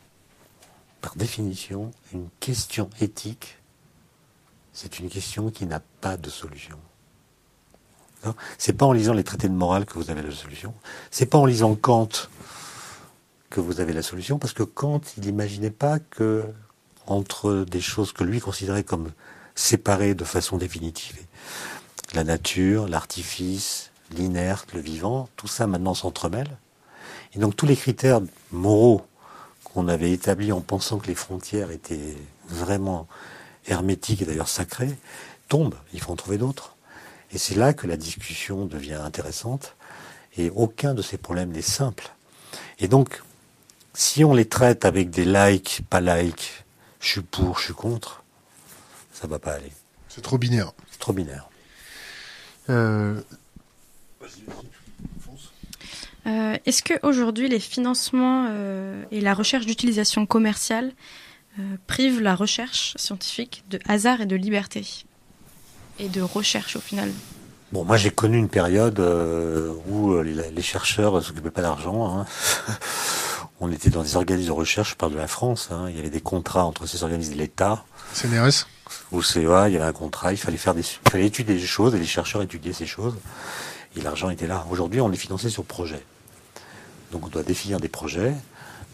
[1.02, 3.58] par définition, une question éthique,
[4.72, 6.78] c'est une question qui n'a pas de solution.
[8.56, 10.72] C'est pas en lisant les traités de morale que vous avez la solution.
[11.10, 12.08] C'est pas en lisant Kant
[13.50, 16.46] que vous avez la solution, parce que Kant, il n'imaginait pas que
[17.06, 19.12] entre des choses que lui considérait comme
[19.54, 21.16] séparées de façon définitive
[22.14, 26.56] la nature, l'artifice, l'inerte, le vivant, tout ça maintenant s'entremêle.
[27.34, 28.20] Et donc tous les critères
[28.52, 29.04] moraux
[29.64, 32.16] qu'on avait établis en pensant que les frontières étaient
[32.48, 33.08] vraiment
[33.66, 34.96] hermétiques et d'ailleurs sacrées,
[35.48, 35.74] tombent.
[35.92, 36.76] Il faut en trouver d'autres.
[37.32, 39.74] Et c'est là que la discussion devient intéressante.
[40.36, 42.12] Et aucun de ces problèmes n'est simple.
[42.78, 43.22] Et donc,
[43.94, 46.63] si on les traite avec des likes, pas likes,
[47.04, 48.24] je suis pour, je suis contre,
[49.12, 49.70] ça va pas aller.
[50.08, 50.72] C'est trop binaire.
[50.90, 51.48] C'est trop binaire.
[52.70, 53.20] Euh,
[56.26, 60.92] euh, est-ce qu'aujourd'hui, les financements euh, et la recherche d'utilisation commerciale
[61.86, 64.84] privent la recherche scientifique de hasard et de liberté
[66.00, 67.12] Et de recherche au final?
[67.70, 68.98] Bon, moi j'ai connu une période
[69.86, 72.18] où les, chercheurs ne s'occupaient pas d'argent.
[72.18, 72.26] Hein.
[73.66, 75.86] On était dans des organismes de recherche, je parle de la France, hein.
[75.88, 77.82] il y avait des contrats entre ces organismes et l'État.
[78.12, 78.66] CNRS
[79.10, 81.66] au CEA, il y avait un contrat, il fallait faire des, il fallait étudier des
[81.66, 83.16] choses et les chercheurs étudiaient ces choses.
[83.96, 84.66] Et l'argent était là.
[84.70, 86.04] Aujourd'hui, on est financé sur projet.
[87.10, 88.34] Donc on doit définir des projets.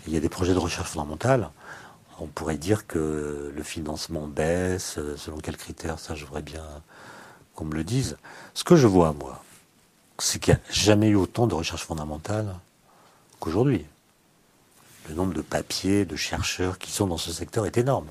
[0.07, 1.51] Il y a des projets de recherche fondamentale.
[2.21, 6.63] on pourrait dire que le financement baisse, selon quels critères, ça je voudrais bien
[7.57, 8.19] qu'on me le dise.
[8.55, 9.43] Ce que je vois, moi,
[10.19, 12.55] c'est qu'il n'y a jamais eu autant de recherche fondamentale
[13.41, 13.85] qu'aujourd'hui.
[15.11, 18.07] Le nombre de papiers, de chercheurs qui sont dans ce secteur est énorme.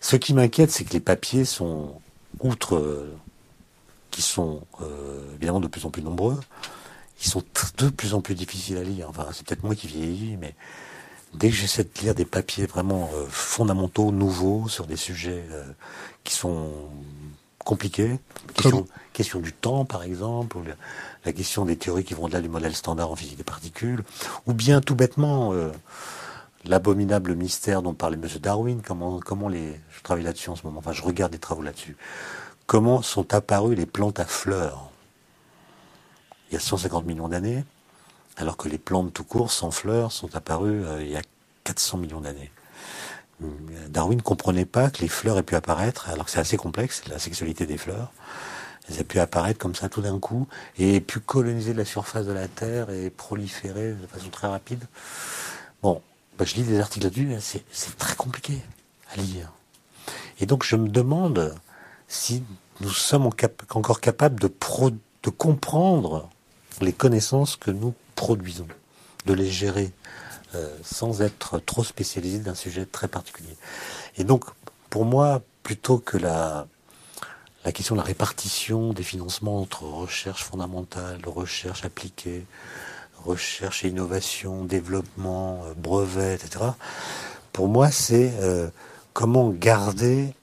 [0.00, 2.00] Ce qui m'inquiète, c'est que les papiers sont,
[2.40, 3.14] outre euh,
[4.10, 6.40] qui sont euh, évidemment de plus en plus nombreux,
[7.20, 7.44] ils sont
[7.78, 9.08] de plus en plus difficiles à lire.
[9.08, 10.56] Enfin, c'est peut-être moi qui vieillis, mais
[11.34, 15.44] dès que j'essaie de lire des papiers vraiment euh, fondamentaux, nouveaux, sur des sujets
[16.24, 16.68] qui sont
[17.64, 18.18] compliqués,
[18.54, 20.64] question, question, du temps par exemple, ou
[21.24, 24.02] la, question des théories qui vont au-delà du modèle standard en physique des particules,
[24.46, 25.52] ou bien tout bêtement
[26.64, 28.28] l'abominable mystère dont parlait M.
[28.40, 31.62] Darwin, comment, comment les, je travaille là-dessus en ce moment, enfin je regarde des travaux
[31.62, 31.96] là-dessus,
[32.66, 34.92] comment sont apparues les plantes à fleurs
[36.52, 37.64] il y a 150 millions d'années,
[38.36, 41.22] alors que les plantes tout court sans fleurs sont apparues euh, il y a
[41.64, 42.50] 400 millions d'années.
[43.88, 47.02] Darwin ne comprenait pas que les fleurs aient pu apparaître, alors que c'est assez complexe,
[47.08, 48.12] la sexualité des fleurs.
[48.88, 50.46] Elles aient pu apparaître comme ça tout d'un coup
[50.78, 54.84] et pu coloniser la surface de la Terre et proliférer de façon très rapide.
[55.82, 56.02] Bon,
[56.38, 58.58] bah, je lis des articles là-dessus, c'est très compliqué
[59.12, 59.52] à lire.
[60.40, 61.54] Et donc je me demande
[62.08, 62.42] si
[62.80, 66.28] nous sommes encore capables de comprendre
[66.80, 68.66] les connaissances que nous produisons,
[69.26, 69.92] de les gérer
[70.54, 73.56] euh, sans être trop spécialisé d'un sujet très particulier.
[74.16, 74.44] Et donc,
[74.90, 76.66] pour moi, plutôt que la,
[77.64, 82.44] la question de la répartition des financements entre recherche fondamentale, recherche appliquée,
[83.24, 86.64] recherche et innovation, développement, euh, brevet, etc.
[87.52, 88.68] Pour moi, c'est euh,
[89.12, 90.34] comment garder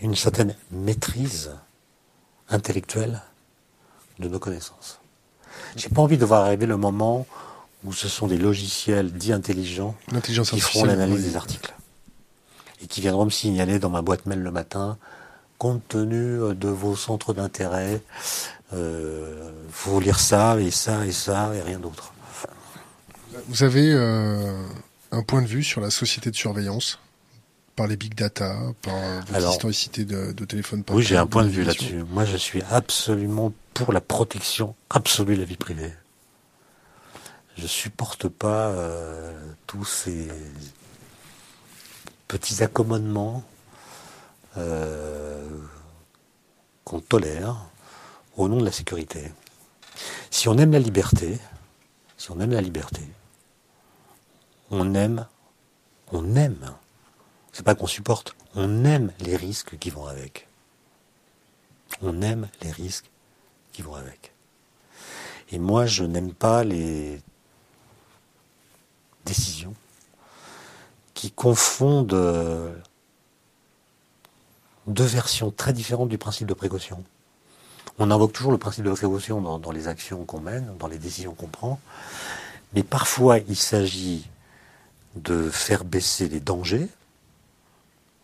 [0.00, 1.50] une certaine maîtrise
[2.48, 3.20] intellectuelle
[4.18, 5.00] de nos connaissances.
[5.76, 7.26] J'ai pas envie de voir arriver le moment
[7.84, 11.74] où ce sont des logiciels dits intelligents qui feront l'analyse des articles
[12.82, 14.98] et qui viendront me signaler dans ma boîte mail le matin,
[15.58, 18.00] compte tenu de vos centres d'intérêt,
[18.72, 22.12] euh, faut lire ça et ça et ça et rien d'autre.
[23.48, 24.62] Vous avez euh,
[25.10, 26.98] un point de vue sur la société de surveillance
[27.76, 28.94] par les big data, par
[29.28, 32.04] votre historicité de, de téléphone Oui, j'ai un point de vue là-dessus.
[32.10, 35.92] Moi, je suis absolument pour la protection absolue de la vie privée.
[37.58, 39.32] Je supporte pas euh,
[39.66, 40.28] tous ces
[42.28, 43.42] petits accommodements
[44.56, 45.44] euh,
[46.84, 47.56] qu'on tolère
[48.36, 49.32] au nom de la sécurité.
[50.30, 51.40] Si on aime la liberté,
[52.16, 53.02] si on aime la liberté,
[54.70, 55.26] on aime,
[56.12, 56.76] on aime,
[57.50, 60.46] c'est pas qu'on supporte, on aime les risques qui vont avec.
[62.02, 63.10] On aime les risques
[63.72, 64.32] qui vont avec.
[65.50, 67.20] Et moi, je n'aime pas les
[71.14, 72.72] qui confondent euh,
[74.86, 77.02] deux versions très différentes du principe de précaution.
[77.98, 81.34] On invoque toujours le principe de précaution dans, les actions qu'on mène, dans les décisions
[81.34, 81.80] qu'on prend,
[82.72, 84.28] mais parfois il s'agit
[85.16, 86.88] de faire baisser les dangers,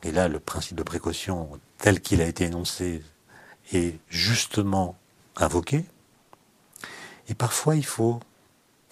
[0.04, 3.02] et là le principe de précaution tel qu'il a été énoncé
[3.72, 4.96] est justement
[5.36, 5.84] invoqué,
[7.28, 8.20] et parfois il faut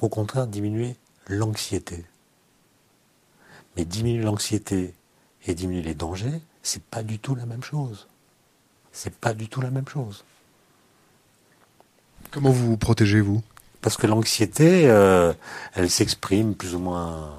[0.00, 0.96] au contraire diminuer
[1.32, 2.04] l'anxiété.
[3.76, 4.94] Mais diminuer l'anxiété
[5.46, 8.06] et diminuer les dangers, c'est pas du tout la même chose.
[8.92, 10.24] C'est pas du tout la même chose.
[12.30, 13.42] Comment vous vous protégez, vous?
[13.80, 15.32] Parce que l'anxiété, euh,
[15.74, 17.38] elle s'exprime plus ou moins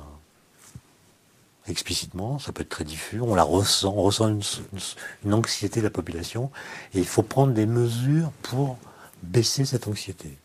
[1.67, 5.89] explicitement, ça peut être très diffus, on la ressent, on ressent une, anxiété de la
[5.89, 6.51] population,
[6.93, 8.77] et il faut prendre des mesures pour
[9.21, 10.37] baisser cette anxiété.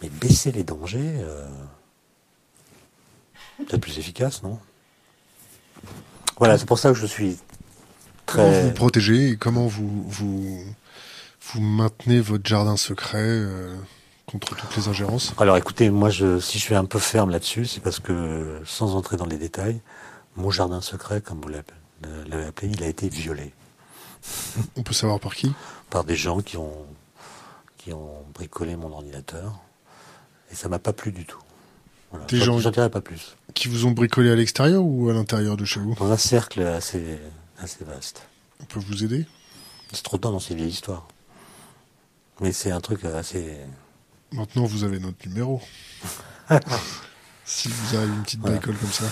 [0.00, 1.46] Mais baisser les dangers, euh,
[3.68, 4.58] c'est plus efficace, non?
[6.38, 7.38] Voilà, c'est pour ça que je suis
[8.26, 8.42] très...
[8.42, 10.64] Comment vous vous protégez et comment vous, vous,
[11.40, 13.76] vous maintenez votre jardin secret euh,
[14.26, 15.32] contre toutes les ingérences?
[15.38, 18.96] Alors écoutez, moi je, si je suis un peu ferme là-dessus, c'est parce que, sans
[18.96, 19.80] entrer dans les détails,
[20.36, 23.52] mon jardin secret, comme vous l'avez appelé, il a été violé.
[24.76, 25.52] On peut savoir par qui?
[25.90, 26.86] Par des gens qui ont,
[27.76, 29.60] qui ont bricolé mon ordinateur.
[30.50, 31.43] Et ça m'a pas plu du tout.
[32.14, 32.26] Voilà.
[32.26, 33.36] Des gens dirais pas plus.
[33.54, 36.62] Qui vous ont bricolé à l'extérieur ou à l'intérieur de chez vous Dans un cercle
[36.62, 37.18] assez,
[37.58, 38.22] assez vaste.
[38.60, 39.26] On peut vous aider
[39.92, 41.08] C'est trop tard dans ces vieilles histoires.
[42.40, 43.56] Mais c'est un truc assez.
[44.32, 45.60] Maintenant, vous avez notre numéro.
[47.44, 49.06] si vous avez une petite bricole comme ça.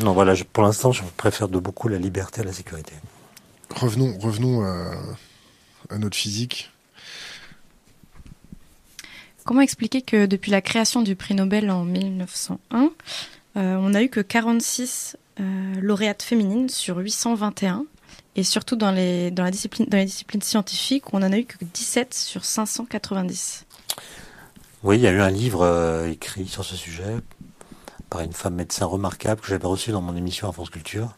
[0.00, 2.92] Non, voilà, pour l'instant, je préfère de beaucoup la liberté à la sécurité.
[3.74, 6.70] Revenons, revenons à, notre physique.
[9.46, 12.90] Comment expliquer que depuis la création du prix Nobel en 1901,
[13.56, 17.86] euh, on n'a eu que 46 euh, lauréates féminines sur 821.
[18.34, 23.66] Et surtout dans les, disciplines scientifiques, on en a eu que 17 sur 590.
[24.82, 27.14] Oui, il y a eu un livre euh, écrit sur ce sujet
[28.10, 31.16] par une femme médecin remarquable que j'avais reçue dans mon émission à France Culture.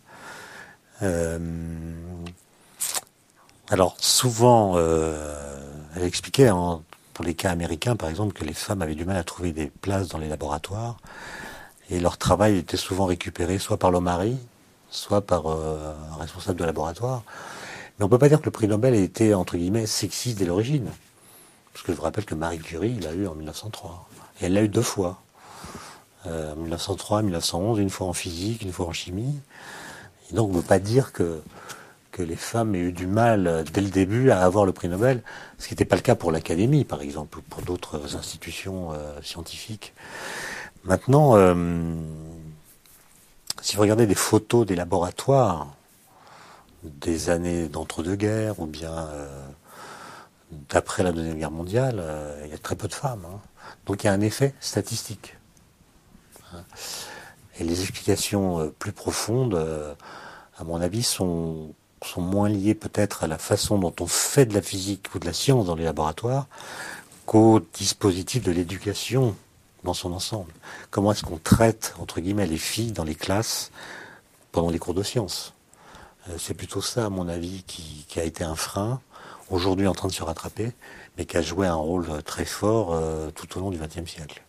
[3.70, 6.82] Alors souvent, elle expliquait hein,
[7.22, 10.08] les cas américains par exemple que les femmes avaient du mal à trouver des places
[10.08, 10.96] dans les laboratoires
[11.90, 14.36] et leur travail était souvent récupéré soit par le mari,
[14.90, 17.22] soit par euh, un responsable de laboratoire.
[17.98, 20.44] Mais on peut pas dire que le prix Nobel ait été, entre guillemets, sexiste dès
[20.44, 20.90] l'origine.
[21.72, 24.08] Parce que je vous rappelle que Marie Curie, l'a eu en 1903.
[24.40, 25.22] Et elle l'a eu deux fois.
[26.26, 29.40] Euh, en 1903, 1911, une fois en physique, une fois en chimie.
[30.30, 31.40] Et donc on ne peut pas dire que,
[32.18, 34.88] que les femmes aient eu du mal euh, dès le début à avoir le prix
[34.88, 35.22] Nobel,
[35.58, 38.90] ce qui n'était pas le cas pour l'Académie, par exemple, ou pour d'autres institutions
[39.22, 39.94] scientifiques.
[40.84, 41.36] Maintenant,
[43.60, 45.68] si vous regardez des photos des laboratoires
[46.82, 49.46] des années d'entre-deux-guerres ou bien euh,
[50.70, 53.26] d'après la Deuxième Guerre mondiale, euh, il y a très peu de femmes.
[53.26, 53.40] Hein.
[53.86, 55.36] Donc il y a un effet statistique.
[56.52, 56.62] Hein.
[57.58, 59.54] Et les explications euh, plus profondes,
[60.56, 61.74] à mon avis, sont,
[62.04, 65.26] sont moins liées peut-être à la façon dont on fait de la physique ou de
[65.26, 66.46] la science dans les laboratoires
[67.26, 69.36] qu'au dispositif de l'éducation
[69.84, 70.52] dans son ensemble.
[70.90, 73.70] Comment est-ce qu'on traite, entre guillemets, les filles dans les classes
[74.52, 75.52] pendant les cours de sciences?
[76.28, 79.00] Euh, C'est plutôt ça, à mon avis, qui, a été un frein,
[79.50, 80.72] aujourd'hui en train de se rattraper,
[81.16, 84.42] mais qui a joué un rôle très fort euh, tout au long du XXe siècle.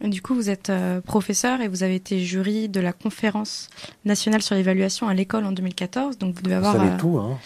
[0.00, 3.68] Du coup, vous êtes euh, professeur et vous avez été jury de la conférence
[4.04, 6.18] nationale sur l'évaluation à l'école en 2014.
[6.18, 6.74] Donc vous devez avoir.
[6.74, 7.38] Vous savez tout, hein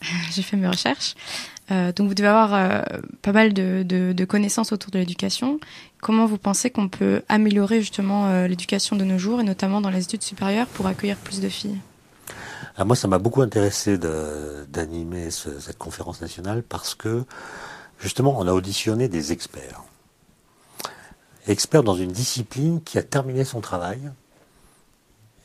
[0.32, 1.14] J'ai fait mes recherches.
[1.70, 2.82] Euh, donc vous devez avoir euh,
[3.20, 5.60] pas mal de, connaissances autour de l'éducation.
[6.00, 9.90] Comment vous pensez qu'on peut améliorer justement euh, l'éducation de nos jours et notamment dans
[9.90, 11.78] les études supérieures pour accueillir plus de filles?
[12.76, 17.24] Ah, Moi, ça m'a beaucoup intéressé d'animer cette conférence nationale parce que
[17.98, 19.82] justement, on a auditionné des experts.
[21.48, 23.98] Experts dans une discipline qui a terminé son travail,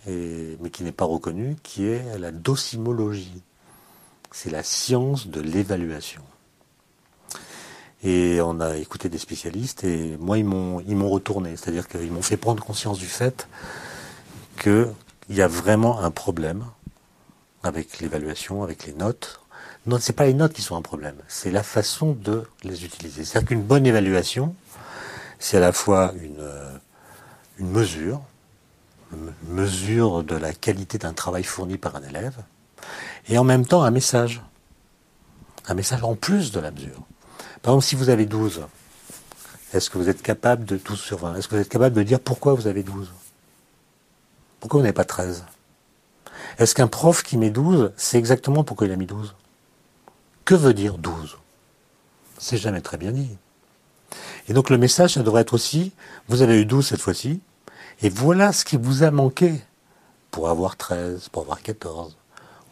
[0.08, 3.42] mais qui n'est pas reconnue, qui est la docimologie
[4.34, 6.24] c'est la science de l'évaluation.
[8.04, 12.12] Et on a écouté des spécialistes et moi ils m'ont ils m'ont retourné, c'est-à-dire qu'ils
[12.12, 13.48] m'ont fait prendre conscience du fait
[14.62, 14.90] qu'il
[15.30, 16.66] y a vraiment un problème
[17.62, 19.40] avec l'évaluation, avec les notes.
[19.86, 23.24] Non, c'est pas les notes qui sont un problème, c'est la façon de les utiliser.
[23.24, 24.54] C'est-à-dire qu'une bonne évaluation,
[25.44, 26.78] c'est à la fois une, euh,
[27.60, 28.22] mesure,
[29.12, 32.38] une mesure de la qualité d'un travail fourni par un élève,
[33.28, 34.42] et en même temps un message.
[35.68, 37.02] Un message en plus de la mesure.
[37.62, 38.64] Par exemple, si vous avez 12,
[39.74, 42.04] est-ce que vous êtes capable de 12 sur 20 Est-ce que vous êtes capable de
[42.04, 43.12] dire pourquoi vous avez 12
[44.62, 45.44] Pourquoi vous n'avez pas 13
[46.58, 49.36] Est-ce qu'un prof qui met 12, c'est exactement pourquoi il a mis 12
[50.46, 51.38] Que veut dire 12
[52.38, 53.38] C'est jamais très bien dit.
[54.48, 55.94] Et donc le message, ça devrait être aussi,
[56.28, 57.42] vous avez eu 12 cette fois-ci,
[58.02, 59.62] et voilà ce qui vous a manqué
[60.32, 62.18] pour avoir 13, pour avoir 14,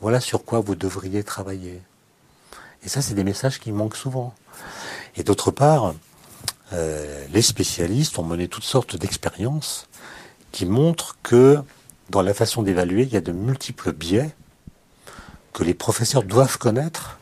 [0.02, 1.82] voilà sur quoi vous devriez travailler.
[2.84, 4.34] Et ça, c'est des messages qui manquent souvent.
[5.16, 5.94] Et d'autre part,
[6.74, 9.88] euh, les spécialistes ont mené toutes sortes d'expériences
[10.52, 11.60] qui montrent que
[12.10, 14.32] dans la façon d'évaluer, il y a de multiples biais
[15.54, 17.20] que les professeurs doivent connaître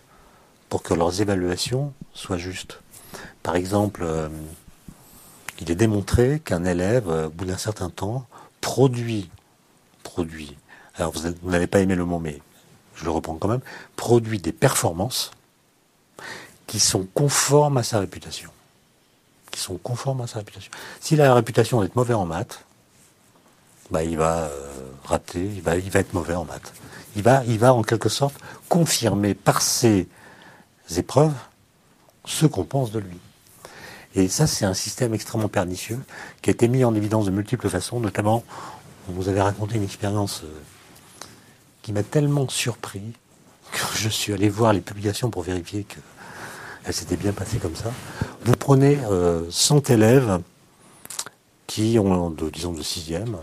[0.69, 2.79] pour que leurs évaluations soient justes.
[3.43, 4.29] Par exemple, euh,
[5.59, 8.25] il est démontré qu'un élève, au bout d'un certain temps,
[8.61, 9.29] produit,
[10.03, 10.55] produit,
[10.95, 12.41] alors vous n'avez pas aimé le mot, mais
[12.95, 13.61] je le reprends quand même,
[13.95, 15.31] produit des performances
[16.67, 18.51] qui sont conformes à sa réputation.
[19.51, 20.71] Qui sont conformes à sa réputation.
[20.99, 22.63] S'il a la réputation d'être mauvais en maths,
[23.89, 26.73] bah, il va euh, rater, il va, il va être mauvais en maths.
[27.15, 28.35] Il va, il va en quelque sorte
[28.67, 30.07] confirmer par ses
[30.95, 31.33] épreuves
[32.29, 33.17] ce qu'on pense de lui.
[34.15, 35.99] Et ça, c'est un système extrêmement pernicieux
[36.41, 38.43] qui a été mis en évidence de multiples façons, notamment,
[39.09, 40.59] on vous avait raconté une expérience euh,
[41.81, 43.13] qui m'a tellement surpris
[43.71, 47.91] que je suis allé voir les publications pour vérifier qu'elle s'était bien passée comme ça.
[48.45, 48.97] Vous prenez
[49.49, 50.39] 100 euh, élèves
[51.65, 53.37] qui ont, de, disons de sixième,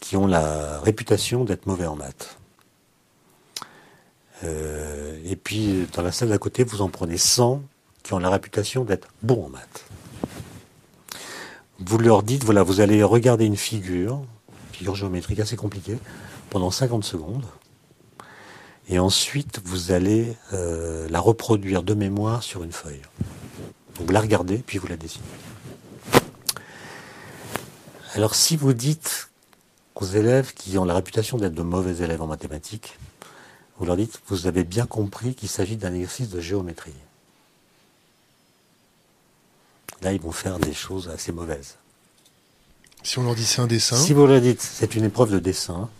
[0.00, 2.38] qui ont la réputation d'être mauvais en maths.
[4.44, 7.62] Euh, et puis dans la salle d'à côté, vous en prenez 100
[8.06, 9.84] qui ont la réputation d'être bons en maths.
[11.80, 14.22] Vous leur dites, voilà, vous allez regarder une figure,
[14.70, 15.98] figure géométrique assez compliquée,
[16.48, 17.44] pendant 50 secondes.
[18.88, 23.02] Et ensuite, vous allez euh, la reproduire de mémoire sur une feuille.
[23.96, 25.24] vous la regardez, puis vous la dessinez.
[28.14, 29.30] Alors si vous dites
[29.96, 32.98] aux élèves qui ont la réputation d'être de mauvais élèves en mathématiques,
[33.78, 36.94] vous leur dites, vous avez bien compris qu'il s'agit d'un exercice de géométrie.
[40.06, 41.78] Là, ils vont faire des choses assez mauvaises.
[43.02, 43.96] Si on leur dit c'est un dessin.
[43.96, 45.90] Si vous leur dites c'est une épreuve de dessin,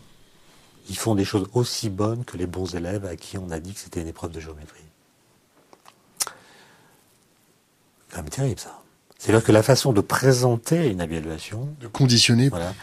[0.88, 3.74] ils font des choses aussi bonnes que les bons élèves à qui on a dit
[3.74, 4.84] que c'était une épreuve de géométrie.
[6.20, 6.26] C'est
[8.10, 8.80] quand même terrible ça.
[9.18, 12.74] C'est-à-dire que la façon de présenter une évaluation, de conditionner, voilà,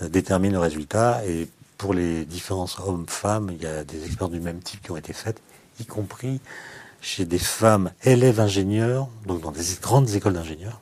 [0.00, 1.22] euh, détermine le résultat.
[1.26, 4.96] Et pour les différences hommes-femmes, il y a des expériences du même type qui ont
[4.96, 5.42] été faites,
[5.80, 6.40] y compris
[7.00, 10.80] chez des femmes élèves ingénieurs, donc dans des grandes écoles d'ingénieurs,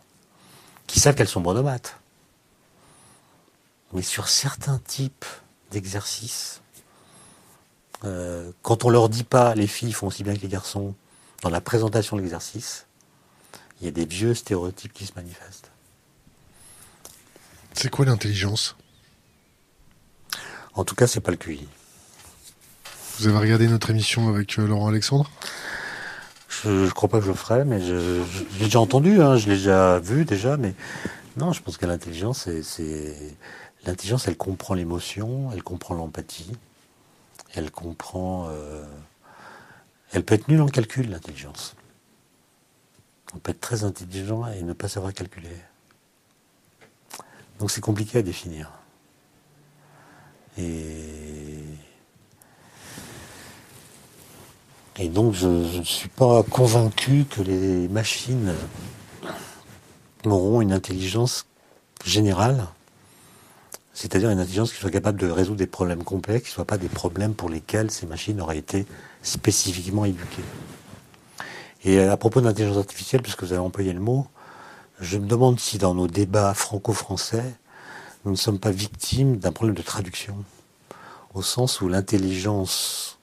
[0.86, 1.96] qui savent qu'elles sont bonnes maths.
[3.92, 5.24] Mais sur certains types
[5.70, 6.60] d'exercices,
[8.04, 10.94] euh, quand on leur dit pas les filles font aussi bien que les garçons
[11.42, 12.86] dans la présentation de l'exercice,
[13.80, 15.70] il y a des vieux stéréotypes qui se manifestent.
[17.74, 18.76] C'est quoi l'intelligence?
[20.74, 21.66] En tout cas, c'est pas le QI.
[23.18, 25.30] Vous avez regardé notre émission avec euh, Laurent Alexandre?
[26.62, 28.22] Je, ne crois pas que je le ferai, mais je,
[28.58, 30.74] l'ai déjà entendu, hein, je l'ai déjà vu déjà, mais
[31.36, 33.36] non, je pense que l'intelligence, c'est
[33.86, 36.52] l'intelligence, elle comprend l'émotion, elle comprend l'empathie,
[37.54, 38.84] elle comprend, euh,
[40.12, 41.76] elle peut être nulle en calcul, l'intelligence.
[43.34, 45.56] On peut être très intelligent et ne pas savoir calculer.
[47.58, 48.70] Donc c'est compliqué à définir.
[50.56, 51.62] Et,
[54.98, 58.52] et donc je ne suis pas convaincu que les machines
[60.24, 61.46] auront une intelligence
[62.04, 62.66] générale,
[63.94, 66.78] c'est-à-dire une intelligence qui soit capable de résoudre des problèmes complexes, qui ne soient pas
[66.78, 68.86] des problèmes pour lesquels ces machines auraient été
[69.22, 70.44] spécifiquement éduquées.
[71.84, 74.26] Et à propos de l'intelligence artificielle, puisque vous avez employé le mot,
[75.00, 77.44] je me demande si dans nos débats franco-français,
[78.24, 80.36] nous ne sommes pas victimes d'un problème de traduction.
[81.34, 83.17] Au sens où l'intelligence,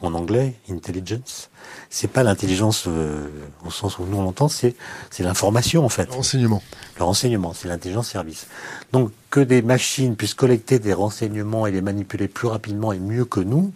[0.00, 1.50] en anglais, intelligence,
[1.90, 3.28] c'est pas l'intelligence euh,
[3.66, 4.76] au sens où nous on l'entend, c'est,
[5.10, 6.06] c'est l'information en fait.
[6.06, 6.62] Le renseignement.
[6.98, 8.46] Le renseignement, c'est l'intelligence service.
[8.92, 13.24] Donc que des machines puissent collecter des renseignements et les manipuler plus rapidement et mieux
[13.24, 13.72] que nous,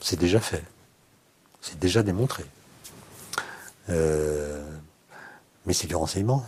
[0.00, 0.62] c'est déjà fait.
[1.62, 2.44] C'est déjà démontré.
[3.88, 4.62] Euh,
[5.66, 6.44] mais c'est du renseignement.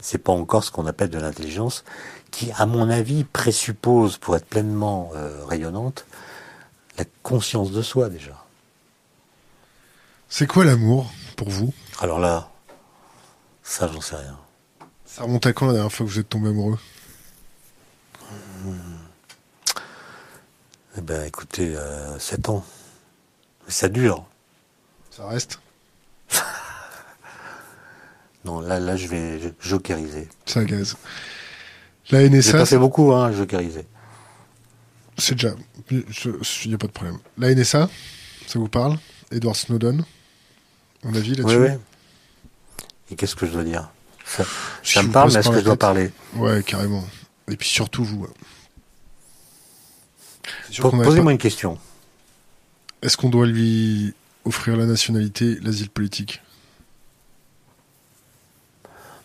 [0.00, 1.84] C'est pas encore ce qu'on appelle de l'intelligence,
[2.30, 6.06] qui, à mon avis, présuppose, pour être pleinement euh, rayonnante,
[6.98, 8.44] la conscience de soi déjà.
[10.28, 11.72] C'est quoi l'amour pour vous?
[12.00, 12.50] Alors là,
[13.62, 14.38] ça, j'en sais rien.
[15.06, 16.78] Ça remonte à quand la dernière fois que vous êtes tombé amoureux?
[20.96, 22.64] Eh ben, écoutez, euh, 7 ans.
[23.66, 24.26] Mais ça dure.
[25.10, 25.60] Ça reste?
[28.44, 30.28] Non, là, là, je vais jokeriser.
[30.46, 30.96] Ça gaz.
[32.10, 32.40] La NSA.
[32.40, 33.84] J'ai pas fait beaucoup, hein, jokeriser.
[35.18, 35.54] C'est déjà.
[35.90, 36.04] Il
[36.68, 37.18] n'y a pas de problème.
[37.36, 37.90] La NSA,
[38.46, 38.96] ça vous parle?
[39.32, 40.04] Edward Snowden?
[41.04, 41.56] On avis là-dessus?
[41.56, 41.78] Oui, oui.
[43.10, 43.90] Et qu'est-ce que je dois dire?
[44.24, 44.44] Ça,
[44.82, 46.10] ça me parle, mais est-ce que je dois parler?
[46.34, 47.04] Ouais, carrément.
[47.50, 48.26] Et puis surtout vous.
[50.80, 51.32] Posez-moi pas...
[51.32, 51.78] une question.
[53.02, 54.14] Est-ce qu'on doit lui
[54.44, 56.42] offrir la nationalité, l'asile politique?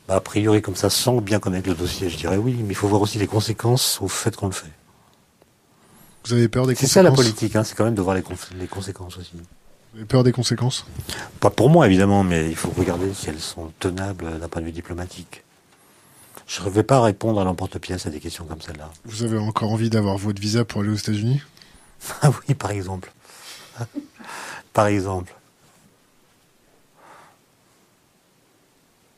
[0.08, 2.76] Bah, A priori, comme ça, sans bien connaître le dossier, je dirais oui, mais il
[2.76, 4.72] faut voir aussi les conséquences au fait qu'on le fait.
[6.26, 8.16] Vous avez peur des conséquences C'est ça la politique, hein, c'est quand même de voir
[8.16, 8.24] les,
[8.58, 9.34] les, conséquences aussi.
[9.34, 10.86] Vous avez peur des conséquences
[11.40, 14.68] Pas pour moi, évidemment, mais il faut regarder si elles sont tenables d'un point de
[14.68, 15.44] vue diplomatique.
[16.48, 18.90] Je ne vais pas répondre à l'emporte-pièce à des questions comme celle-là.
[19.06, 21.42] Vous avez encore envie d'avoir votre visa pour aller aux États-Unis
[22.22, 23.12] Ah oui, par exemple
[24.74, 25.34] par exemple.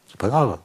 [0.07, 0.59] C'est pas grave.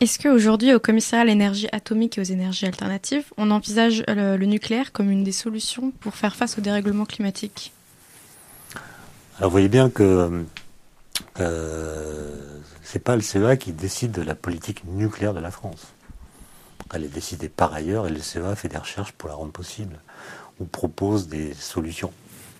[0.00, 4.46] Est-ce qu'aujourd'hui, au commissariat à l'énergie atomique et aux énergies alternatives, on envisage le, le,
[4.46, 7.72] nucléaire comme une des solutions pour faire face au dérèglement climatique?
[9.38, 10.44] Alors, vous voyez bien que
[11.40, 15.92] euh, c'est pas le CEA qui décide de la politique nucléaire de la France.
[16.92, 19.98] Elle est décidée par ailleurs et le CEA fait des recherches pour la rendre possible.
[20.60, 22.12] On propose des solutions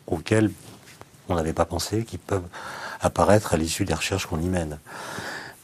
[0.06, 0.50] auxquelles
[1.28, 2.46] on n'avait pas pensé, qui peuvent
[3.00, 4.78] apparaître à l'issue des recherches qu'on y mène.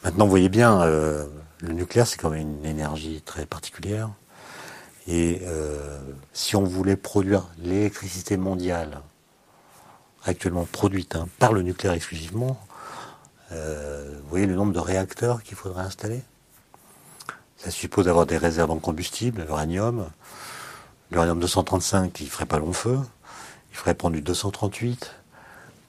[0.05, 1.27] Maintenant, vous voyez bien, euh,
[1.63, 4.11] le nucléaire, c'est quand même une énergie très particulière.
[5.07, 5.99] Et euh,
[6.33, 9.01] si on voulait produire l'électricité mondiale,
[10.25, 12.61] actuellement produite hein, par le nucléaire exclusivement,
[13.53, 16.23] euh, vous voyez le nombre de réacteurs qu'il faudrait installer?
[17.57, 20.09] Ça suppose d'avoir des réserves en combustible, l'uranium.
[21.11, 22.99] L'uranium 235, il ferait pas long feu.
[23.73, 25.15] Il ferait prendre du 238.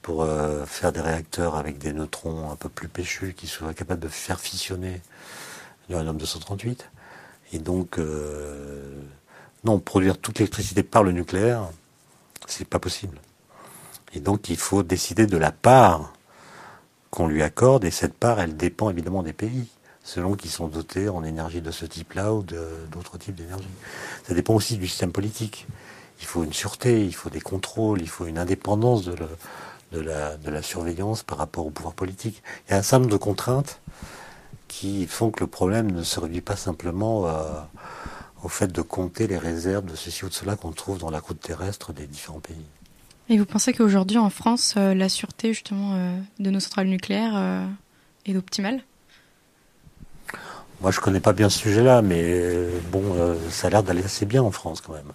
[0.02, 4.00] pour euh, faire des réacteurs avec des neutrons un peu plus péchus qui soient capables
[4.00, 5.00] de faire fissionner
[5.88, 6.90] l'uranium 238.
[7.52, 9.00] Et donc, euh,
[9.64, 11.68] non, produire toute l'électricité par le nucléaire,
[12.46, 13.18] c'est pas possible.
[14.14, 16.12] Et donc, il faut décider de la part
[17.10, 19.68] qu'on lui accorde, et cette part, elle dépend évidemment des pays,
[20.02, 22.42] selon qu'ils sont dotés en énergie de ce type-là ou
[22.90, 23.68] d'autres types d'énergie.
[24.26, 25.66] Ça dépend aussi du système politique.
[26.20, 29.14] Il faut une sûreté, il faut des contrôles, il faut une indépendance de,
[29.92, 32.42] de, la, de la surveillance par rapport au pouvoir politique.
[32.66, 33.80] Il y a un certain nombre de contraintes
[34.72, 37.32] qui font que le problème ne se réduit pas simplement euh,
[38.42, 41.20] au fait de compter les réserves de ceci ou de cela qu'on trouve dans la
[41.20, 42.64] croûte terrestre des différents pays.
[43.28, 47.68] Et vous pensez qu'aujourd'hui en France, euh, la sûreté justement euh, de nos centrales nucléaires
[48.24, 48.80] est optimale?
[50.80, 54.42] Moi je connais pas bien ce sujet-là, mais bon, ça a l'air d'aller assez bien
[54.42, 55.12] en France quand même.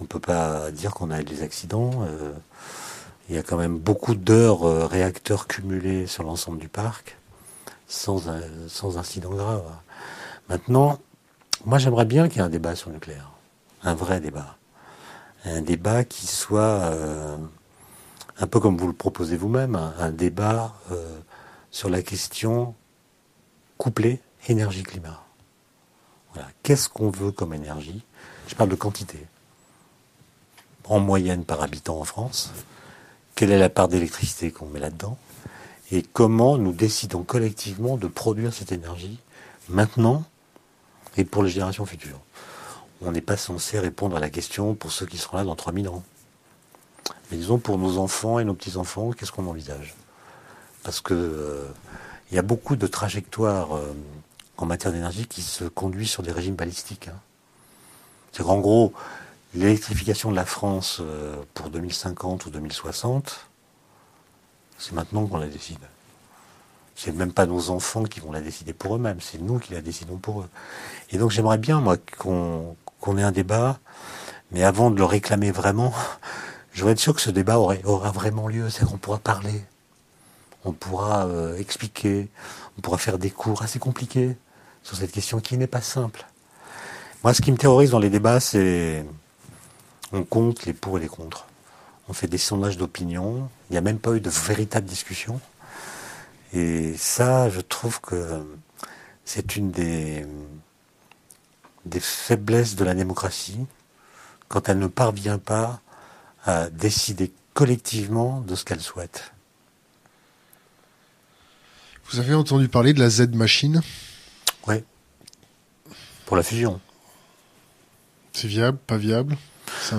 [0.00, 1.92] On ne peut pas dire qu'on a des accidents.
[3.28, 7.16] il y a quand même beaucoup d'heures réacteurs cumulés sur l'ensemble du parc
[7.86, 8.24] sans,
[8.68, 9.64] sans incident grave.
[10.48, 10.98] Maintenant,
[11.64, 13.30] moi j'aimerais bien qu'il y ait un débat sur le nucléaire,
[13.82, 14.56] un vrai débat.
[15.44, 17.36] Un débat qui soit euh,
[18.38, 21.18] un peu comme vous le proposez vous-même, un, débat euh,
[21.70, 22.74] sur la question
[23.78, 25.22] couplée énergie-climat.
[26.32, 26.48] Voilà.
[26.62, 28.02] Qu'est-ce qu'on veut comme énergie?
[28.48, 29.26] Je parle de quantité.
[30.84, 32.52] En moyenne par habitant en France.
[33.34, 35.18] Quelle est la part d'électricité qu'on met là-dedans?
[35.92, 39.18] Et comment nous décidons collectivement de produire cette énergie
[39.68, 40.24] maintenant
[41.16, 42.20] et pour les générations futures?
[43.02, 45.88] On n'est pas censé répondre à la question pour ceux qui seront là dans 3000
[45.88, 46.02] ans.
[47.30, 49.94] Mais disons pour nos enfants et nos petits-enfants, qu'est-ce qu'on envisage?
[50.82, 51.64] Parce que euh,
[52.30, 53.92] il y a beaucoup de trajectoires euh,
[54.56, 57.08] en matière d'énergie qui se conduisent sur des régimes balistiques.
[57.08, 57.18] Hein.
[58.32, 58.92] C'est qu'en gros,
[59.54, 63.45] l'électrification de la France euh, pour 2050 ou 2060,
[64.78, 65.78] c'est maintenant qu'on la décide.
[66.94, 69.82] C'est même pas nos enfants qui vont la décider pour eux-mêmes, c'est nous qui la
[69.82, 70.48] décidons pour eux.
[71.10, 72.74] Et donc j'aimerais bien, moi, qu'on
[73.18, 73.78] ait un débat,
[74.50, 75.92] mais avant de le réclamer vraiment,
[76.72, 79.62] je veux être sûr que ce débat aura vraiment lieu, c'est qu'on pourra parler,
[80.64, 82.28] on pourra euh, expliquer,
[82.78, 84.36] on pourra faire des cours assez compliqués
[84.82, 86.24] sur cette question qui n'est pas simple.
[87.24, 89.04] Moi, ce qui me terrorise dans les débats, c'est
[90.12, 91.45] on compte les pour et les contre
[92.08, 95.40] on fait des sondages d'opinion, il n'y a même pas eu de véritable discussion.
[96.52, 98.44] Et ça, je trouve que
[99.24, 100.24] c'est une des,
[101.84, 103.66] des faiblesses de la démocratie
[104.48, 105.80] quand elle ne parvient pas
[106.44, 109.32] à décider collectivement de ce qu'elle souhaite.
[112.10, 113.82] Vous avez entendu parler de la Z-machine
[114.68, 114.84] Oui.
[116.24, 116.80] Pour la fusion.
[118.32, 119.36] C'est viable, pas viable?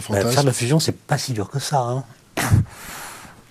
[0.09, 1.79] Bah, faire de la fusion, c'est pas si dur que ça.
[1.79, 2.03] Hein.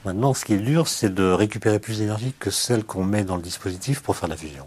[0.05, 3.37] Maintenant, ce qui est dur, c'est de récupérer plus d'énergie que celle qu'on met dans
[3.37, 4.66] le dispositif pour faire de la fusion.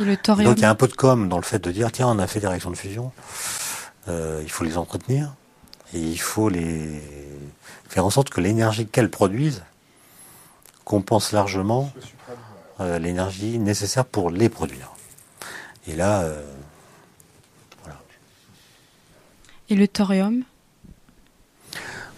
[0.00, 0.50] Et le thorium.
[0.50, 2.18] Donc il y a un peu de com dans le fait de dire tiens, on
[2.18, 3.12] a fait des réactions de fusion,
[4.08, 5.34] euh, il faut les entretenir
[5.92, 7.02] et il faut les
[7.88, 9.64] faire en sorte que l'énergie qu'elles produisent
[10.84, 11.90] compense largement
[12.80, 14.92] euh, l'énergie nécessaire pour les produire.
[15.86, 16.42] Et là, euh,
[19.74, 20.44] Et le thorium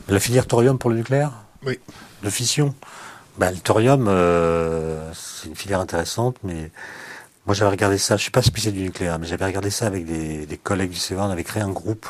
[0.09, 1.33] La filière thorium pour le nucléaire
[1.65, 1.81] Oui.
[2.23, 2.75] De fission.
[3.39, 6.71] Bah, Le thorium, euh, c'est une filière intéressante, mais
[7.47, 10.05] moi j'avais regardé ça, je suis pas spécialiste du nucléaire, mais j'avais regardé ça avec
[10.05, 12.07] des, collègues du CEA, on avait créé un groupe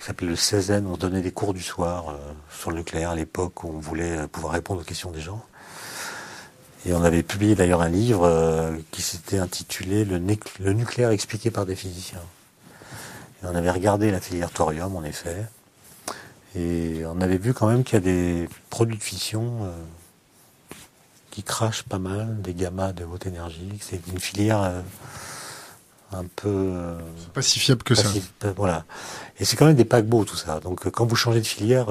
[0.00, 2.16] qui s'appelait le CESN, on donnait des cours du soir euh,
[2.50, 5.44] sur le nucléaire à l'époque où on voulait euh, pouvoir répondre aux questions des gens.
[6.86, 10.20] Et on avait publié d'ailleurs un livre qui s'était intitulé le,
[10.58, 12.22] le nucléaire expliqué par des physiciens
[13.42, 15.46] on avait regardé la filière thorium, en effet.
[16.54, 19.72] Et on avait vu quand même qu'il y a des produits de fission euh,
[21.30, 23.72] qui crachent pas mal, des gammas de haute énergie.
[23.80, 24.80] C'est une filière euh,
[26.12, 26.48] un peu.
[26.48, 26.98] Euh,
[27.34, 28.08] pas si fiable que ça.
[28.56, 28.84] voilà.
[29.38, 30.60] Et c'est quand même des paquebots, tout ça.
[30.60, 31.88] Donc quand vous changez de filière,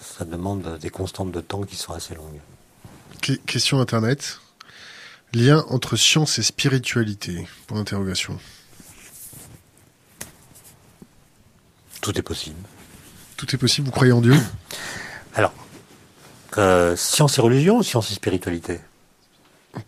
[0.00, 3.38] ça demande des constantes de temps qui sont assez longues.
[3.44, 4.40] question Internet.
[5.34, 7.46] Lien entre science et spiritualité?
[7.66, 8.38] Pour l'interrogation.
[12.02, 12.60] Tout est possible.
[13.36, 14.34] Tout est possible, vous croyez en Dieu
[15.34, 15.54] Alors,
[16.58, 18.80] euh, science et religion ou science et spiritualité?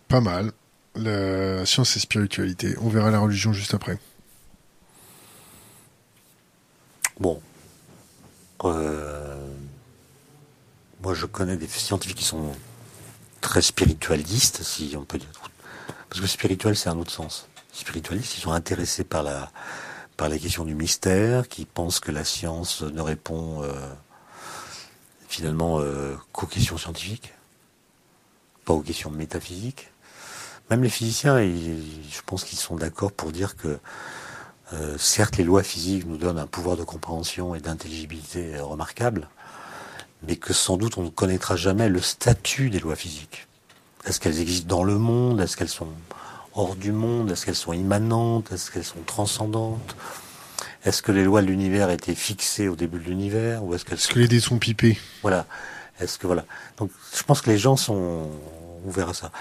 [0.07, 0.51] Pas mal.
[0.95, 2.75] La science et spiritualité.
[2.81, 3.99] On verra la religion juste après.
[7.19, 7.41] Bon.
[8.63, 9.47] Euh,
[11.01, 12.55] moi, je connais des scientifiques qui sont
[13.41, 15.29] très spiritualistes, si on peut dire.
[16.09, 17.49] Parce que spirituel, c'est un autre sens.
[17.73, 19.51] Spiritualistes, ils sont intéressés par la,
[20.17, 23.73] par les questions du mystère, qui pensent que la science ne répond euh,
[25.27, 27.33] finalement euh, qu'aux questions scientifiques,
[28.63, 29.91] pas aux questions métaphysiques.
[30.69, 33.77] Même les physiciens, je pense qu'ils sont d'accord pour dire que
[34.73, 39.29] euh, certes les lois physiques nous donnent un pouvoir de compréhension et d'intelligibilité remarquable,
[40.23, 43.47] mais que sans doute on ne connaîtra jamais le statut des lois physiques.
[44.05, 45.41] Est-ce qu'elles existent dans le monde?
[45.41, 45.89] Est-ce qu'elles sont
[46.55, 49.95] hors du monde Est-ce qu'elles sont immanentes Est-ce qu'elles sont transcendantes
[50.83, 54.19] Est-ce que les lois de l'univers étaient fixées au début de l'univers ou est-ce que
[54.19, 54.97] les dés sont pipés?
[55.21, 55.45] Voilà.
[55.99, 56.45] Est-ce que voilà.
[56.77, 58.29] Donc je pense que les gens sont
[58.85, 59.31] ouverts à ça.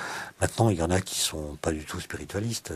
[0.40, 2.72] Maintenant, il y en a qui sont pas du tout spiritualistes.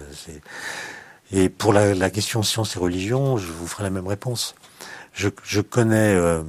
[1.33, 4.55] Et pour la, question science et religion, je vous ferai la même réponse.
[5.13, 6.43] Je, je connais euh,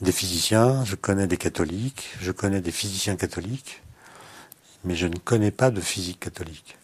[0.00, 3.82] des physiciens, je connais des catholiques, je connais des physiciens catholiques,
[4.84, 6.76] mais je ne connais pas de physique catholique.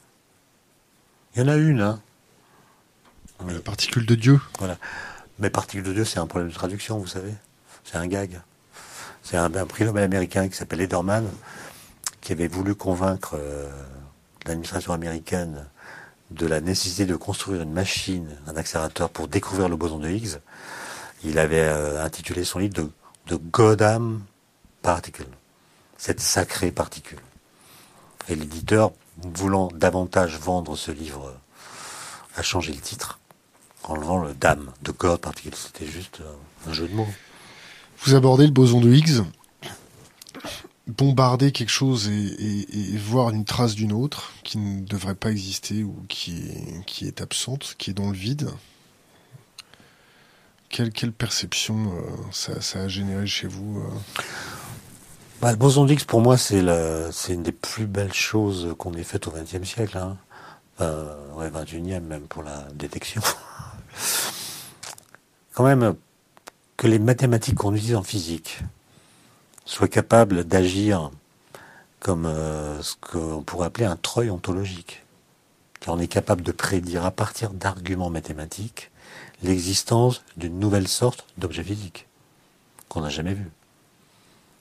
[1.34, 2.01] Il y en a une, hein.
[3.47, 4.40] la particule de Dieu.
[4.59, 4.78] Voilà.
[5.38, 7.32] Mais particule de Dieu, c'est un problème de traduction, vous savez.
[7.84, 8.40] C'est un gag.
[9.22, 11.28] C'est un, un prix Nobel américain qui s'appelle Ederman,
[12.20, 13.70] qui avait voulu convaincre euh,
[14.47, 15.66] l'administration américaine
[16.30, 20.38] de la nécessité de construire une machine, un accélérateur pour découvrir le boson de Higgs.
[21.24, 22.90] Il avait euh, intitulé son livre de
[23.26, 24.22] de Goddam
[24.82, 25.26] Particle,
[25.99, 27.18] cette sacrée particule.
[28.28, 31.34] Et l'éditeur, voulant davantage vendre ce livre,
[32.36, 33.18] a changé le titre
[33.84, 35.56] en enlevant le dame de God Particle.
[35.56, 36.20] C'était juste
[36.66, 37.08] un jeu de mots.
[38.00, 39.22] Vous abordez le boson de Higgs.
[40.86, 45.96] Bombarder quelque chose et, voir une trace d'une autre qui ne devrait pas exister ou
[46.08, 46.52] qui
[46.86, 48.48] qui est absente, qui est dans le vide,
[50.68, 52.02] quelle, quelle perception euh,
[52.32, 54.20] ça, ça, a généré chez vous euh?
[55.41, 59.26] Bah, Le boson d'Higgs, pour moi, c'est une des plus belles choses qu'on ait faites
[59.26, 59.99] au XXe siècle.
[59.99, 60.16] Hein.
[61.34, 63.22] Ouais, 21e même pour la détection.
[65.55, 65.95] Quand même,
[66.76, 68.61] que les mathématiques qu'on utilise en physique
[69.64, 71.11] soient capables d'agir
[72.01, 75.03] comme euh, ce qu'on pourrait appeler un treuil ontologique.
[75.80, 78.91] Car on est capable de prédire à partir d'arguments mathématiques
[79.43, 82.07] l'existence d'une nouvelle sorte d'objet physique
[82.89, 83.51] qu'on n'a jamais vu.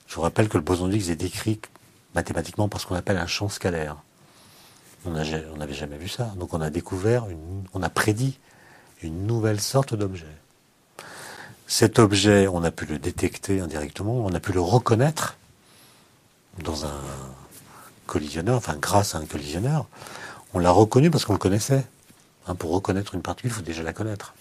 [0.06, 1.60] Je vous rappelle que le boson d'Higgs est décrit
[2.14, 3.96] mathématiquement par ce qu'on appelle un champ scalaire.
[5.04, 6.32] On n'avait jamais vu ça.
[6.36, 7.26] Donc on a découvert,
[7.74, 8.38] on a prédit
[9.02, 10.26] une nouvelle sorte d'objet.
[11.68, 15.36] Cet objet, on a pu le détecter indirectement, on a pu le reconnaître
[16.62, 17.00] dans un
[18.06, 19.86] collisionneur, enfin grâce à un collisionneur.
[20.54, 21.84] On l'a reconnu parce qu'on le connaissait.
[22.46, 24.34] Hein, pour reconnaître une particule, il faut déjà la connaître.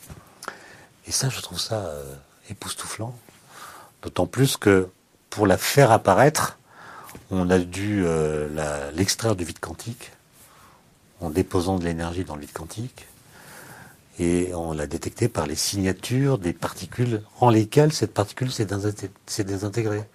[1.07, 2.15] Et ça, je trouve ça euh,
[2.49, 3.17] époustouflant.
[4.03, 4.87] D'autant plus que
[5.35, 6.57] pour la faire apparaître,
[7.29, 10.13] on a dû euh, l'extraire du vide quantique
[11.19, 13.05] en déposant de l'énergie dans le vide quantique.
[14.17, 20.05] Et on l'a détecté par les signatures des particules en lesquelles cette particule s'est désintégrée.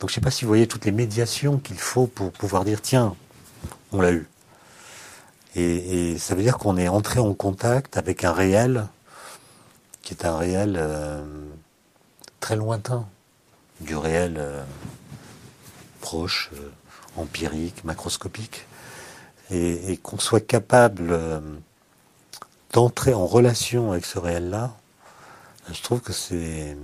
[0.00, 2.64] Donc je ne sais pas si vous voyez toutes les médiations qu'il faut pour pouvoir
[2.64, 3.14] dire tiens,
[3.92, 4.26] on l'a eu.
[5.54, 8.88] Et, ça veut dire qu'on est entré en contact avec un réel
[10.02, 11.22] qui est un réel euh,
[12.40, 13.06] très lointain
[13.80, 14.62] du réel euh,
[16.00, 16.70] proche, euh,
[17.16, 18.66] empirique, macroscopique,
[19.50, 21.42] et, qu'on soit capable
[22.72, 24.76] d'entrer en relation avec ce réel-là,
[25.72, 26.76] je trouve que c'est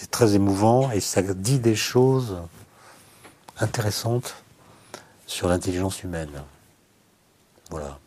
[0.00, 2.38] c'est très émouvant et ça dit des choses
[3.58, 4.36] intéressantes
[5.26, 6.42] sur l'intelligence humaine.
[7.70, 7.98] Voilà.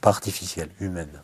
[0.00, 1.22] Pas artificielle, humaine.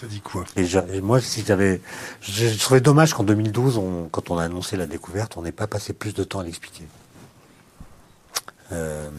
[0.00, 0.46] Ça dit quoi?
[0.56, 5.52] Et, moi, je, trouvais dommage qu'en 2012, quand on a annoncé la découverte, on n'ait
[5.52, 6.84] pas passé plus de temps à l'expliquer.
[8.72, 9.10] Euh,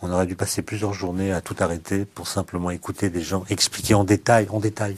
[0.00, 3.94] on aurait dû passer plusieurs journées à tout arrêter pour simplement écouter des gens expliquer
[3.94, 4.94] en détail, en détail.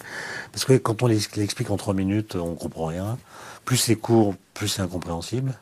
[0.52, 3.16] Parce que quand on l'explique en trois minutes, on comprend rien.
[3.64, 5.54] Plus c'est court, plus c'est incompréhensible.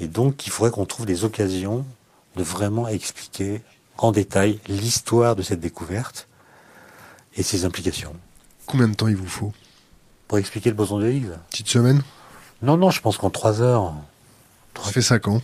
[0.00, 1.84] Et donc, il faudrait qu'on trouve des occasions
[2.34, 3.62] de vraiment expliquer
[3.96, 6.26] en détail l'histoire de cette découverte
[7.36, 8.14] et ses implications.
[8.66, 9.52] Combien de temps il vous faut
[10.28, 12.02] Pour expliquer le boson de Higgs Petite semaine
[12.62, 13.94] Non, non, je pense qu'en 3 heures.
[14.82, 15.42] Ça fait 5 ans.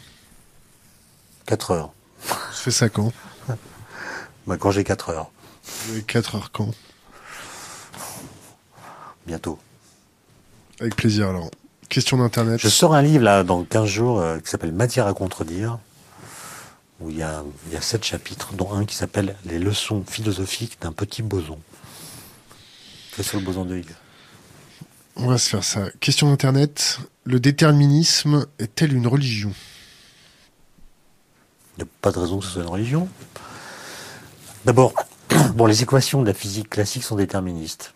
[1.46, 1.92] 4 heures.
[2.22, 3.12] Ça fait 5 ans.
[4.46, 5.30] bah, quand j'ai 4 heures.
[6.06, 6.70] 4 heures quand
[9.26, 9.58] Bientôt.
[10.80, 11.50] Avec plaisir alors.
[11.88, 12.60] Question d'internet.
[12.60, 15.78] Je sors un livre là dans 15 jours euh, qui s'appelle Matière à contredire
[17.00, 20.04] où il y a, il y a sept chapitres, dont un qui s'appelle Les leçons
[20.06, 21.58] philosophiques d'un petit boson.
[23.18, 23.96] C'est sur le boson de Higgs.
[25.16, 25.90] On va se faire ça.
[25.98, 27.00] Question d'Internet.
[27.24, 29.52] Le déterminisme est-elle une religion?
[31.76, 33.08] Il n'y a pas de raison que ce soit une religion.
[34.64, 34.92] D'abord,
[35.56, 37.92] bon, les équations de la physique classique sont déterministes.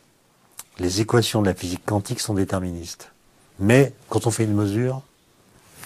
[0.80, 3.12] Les équations de la physique quantique sont déterministes.
[3.60, 5.02] Mais quand on fait une mesure,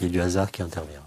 [0.01, 1.05] il y a du hasard qui intervient.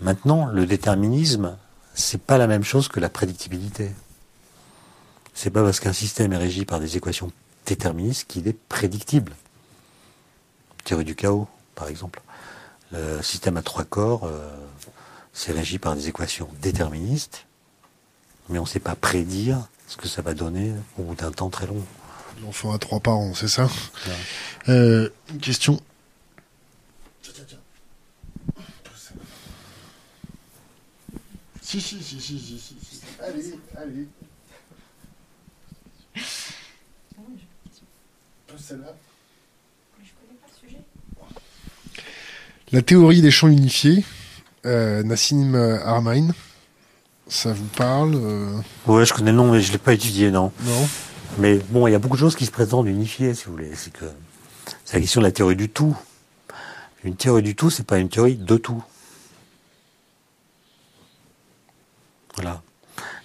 [0.00, 1.56] Maintenant, le déterminisme,
[1.94, 3.92] c'est pas la même chose que la prédictibilité.
[5.38, 7.30] C'est pas parce qu'un système est régi par des équations
[7.66, 9.36] déterministes qu'il est prédictible.
[10.82, 12.22] Théorie du chaos, par exemple.
[12.90, 14.56] Le système à trois corps, euh,
[15.34, 17.44] c'est régi par des équations déterministes,
[18.48, 21.50] mais on ne sait pas prédire ce que ça va donner au bout d'un temps
[21.50, 21.84] très long.
[22.42, 23.68] L'enfant à trois parents, c'est ça?
[24.70, 25.78] Euh, Une question.
[31.60, 33.00] Si, si, si, si, si, si.
[33.20, 34.08] Allez, allez.
[38.58, 38.94] Celle-là.
[42.72, 44.04] La théorie des champs unifiés,
[44.64, 46.28] euh, Nassim Armain,
[47.28, 50.52] ça vous parle euh Ouais, je connais le nom, mais je l'ai pas étudié, non.
[50.62, 50.88] Non.
[51.38, 53.74] Mais bon, il y a beaucoup de choses qui se présentent unifiées, si vous voulez.
[53.74, 54.06] C'est que
[54.84, 55.96] c'est la question de la théorie du tout.
[57.04, 58.82] Une théorie du tout, c'est pas une théorie de tout.
[62.34, 62.62] Voilà.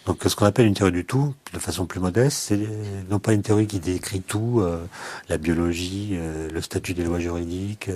[0.05, 2.59] Donc ce qu'on appelle une théorie du tout, de façon plus modeste, c'est
[3.09, 4.83] non pas une théorie qui décrit tout, euh,
[5.29, 6.17] la biologie,
[6.51, 7.89] le statut des lois juridiques,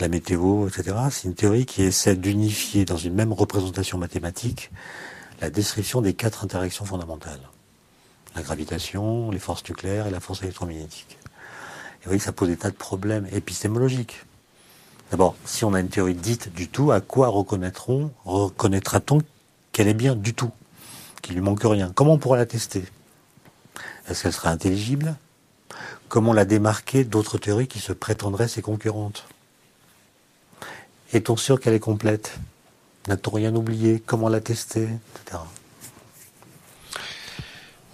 [0.00, 0.96] la météo, etc.
[1.10, 4.70] C'est une théorie qui essaie d'unifier dans une même représentation mathématique
[5.40, 7.40] la description des quatre interactions fondamentales.
[8.34, 11.18] La gravitation, les forces nucléaires et la force électromagnétique.
[11.20, 14.24] Et vous voyez ça pose des tas de problèmes épistémologiques.
[15.10, 19.22] D'abord, si on a une théorie dite du tout, à quoi reconnaîtra-t-on
[19.72, 20.50] qu'elle est bien du tout,
[21.20, 22.84] qu'il lui manque rien Comment on pourra la tester?
[24.08, 25.16] Est-ce qu'elle sera intelligible?
[26.08, 29.26] Comment la démarquer d'autres théories qui se prétendraient ses concurrentes?
[31.12, 32.38] Est-on sûr qu'elle est complète?
[33.08, 34.02] N'a-t-on rien oublié?
[34.04, 34.88] Comment la tester?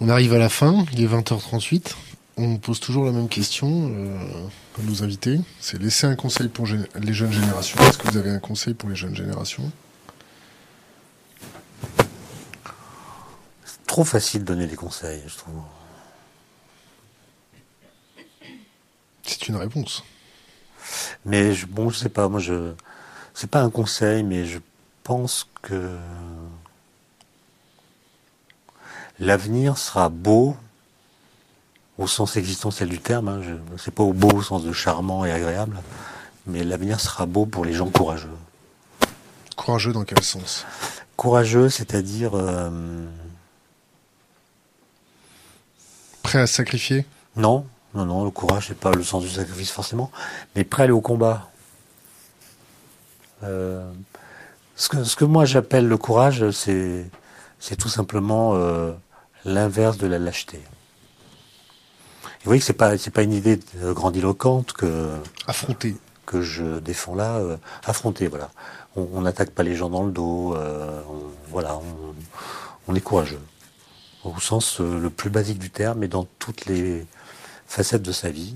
[0.01, 1.93] On arrive à la fin, il est 20h38.
[2.37, 4.47] On pose toujours la même question euh,
[4.77, 5.39] à nos invités.
[5.61, 7.79] C'est laisser un conseil pour les jeunes générations.
[7.79, 9.71] Est-ce que vous avez un conseil pour les jeunes générations?
[13.87, 15.61] Trop facile de donner des conseils, je trouve.
[19.23, 20.03] C'est une réponse.
[21.25, 22.73] Mais je, bon, je sais pas, moi je
[23.33, 24.59] c'est pas un conseil, mais je
[25.03, 25.97] pense que
[29.19, 30.55] l'avenir sera beau
[31.97, 33.27] au sens existentiel du terme.
[33.27, 33.41] Hein.
[33.77, 35.77] C'est pas au beau au sens de charmant et agréable,
[36.47, 38.29] mais l'avenir sera beau pour les gens courageux.
[39.55, 40.65] Courageux dans quel sens?
[41.17, 43.05] Courageux, c'est-à-dire euh,
[46.25, 47.05] prêt à sacrifier?
[47.35, 48.25] Non, non, non.
[48.25, 50.09] Le courage, c'est pas le sens du sacrifice forcément,
[50.55, 51.49] mais prêt à aller au combat.
[53.43, 53.87] Euh,
[54.75, 57.05] ce, que, ce que moi j'appelle le courage, c'est,
[57.59, 58.91] c'est tout simplement euh,
[59.43, 60.57] l'inverse de la lâcheté.
[62.23, 65.11] vous voyez que c'est pas c'est pas une idée grandiloquente que
[65.45, 65.95] affronter
[66.25, 67.35] que je défends là.
[67.35, 68.49] Euh, affronter, voilà.
[68.95, 70.57] On n'attaque pas les gens dans le dos.
[71.51, 71.79] voilà,
[72.87, 73.41] on, est courageux
[74.25, 77.05] au sens le plus basique du terme, mais dans toutes les
[77.67, 78.55] facettes de sa vie.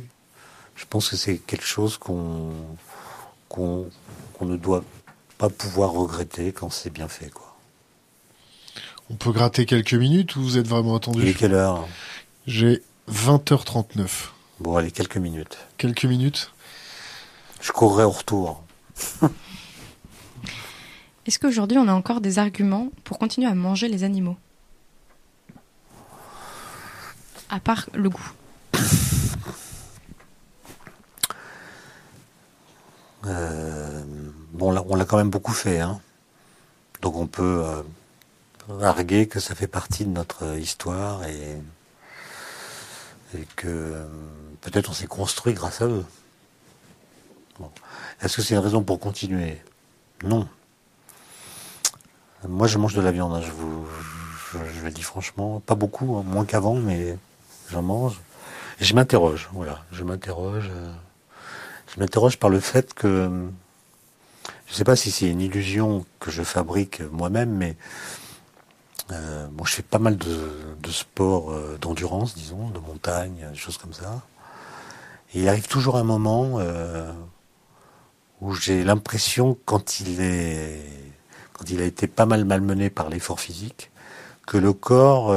[0.76, 2.54] Je pense que c'est quelque chose qu'on
[4.42, 4.84] ne doit
[5.38, 7.30] pas pouvoir regretter quand c'est bien fait.
[7.30, 7.56] Quoi.
[9.10, 11.28] On peut gratter quelques minutes ou vous êtes vraiment attendu?
[11.28, 11.88] Et quelle heure?
[12.48, 14.08] J'ai 20h39.
[14.60, 15.58] Bon, allez, quelques minutes.
[15.78, 16.52] Quelques minutes
[17.62, 18.64] Je courrai au retour.
[21.26, 24.38] Est-ce qu'aujourd'hui on a encore des arguments pour continuer à manger les animaux?
[27.50, 28.32] À part le goût.
[33.26, 34.04] Euh,
[34.54, 36.00] bon, on l'a quand même beaucoup fait, hein.
[37.02, 41.58] Donc on peut euh, arguer que ça fait partie de notre histoire et,
[43.56, 44.06] que euh,
[44.62, 46.06] peut-être on s'est construit grâce à eux.
[48.22, 49.62] Est-ce que c'est une raison pour continuer?
[50.24, 50.48] Non.
[52.48, 53.34] Moi, je mange de la viande.
[53.34, 53.86] Hein, je vous,
[54.54, 57.18] je, le dis franchement, pas beaucoup, hein, moins qu'avant, mais
[57.72, 58.20] j'en mange.
[58.80, 59.50] Et je m'interroge.
[59.54, 60.70] Voilà, je m'interroge.
[61.94, 63.30] Je m'interroge par le fait que,
[64.68, 67.76] je ne sais pas si c'est une illusion que je fabrique moi-même, mais
[69.12, 73.58] euh, bon, je fais pas mal de, de sports euh, d'endurance, disons, de montagne, des
[73.58, 74.22] choses comme ça.
[75.34, 77.12] Il arrive toujours un moment euh,
[78.42, 83.90] où j'ai l'impression, quand il a été pas mal malmené par l'effort physique,
[84.50, 85.32] que le corps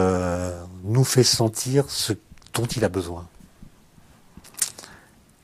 [0.84, 2.14] nous fait sentir ce
[2.54, 3.28] dont il a besoin.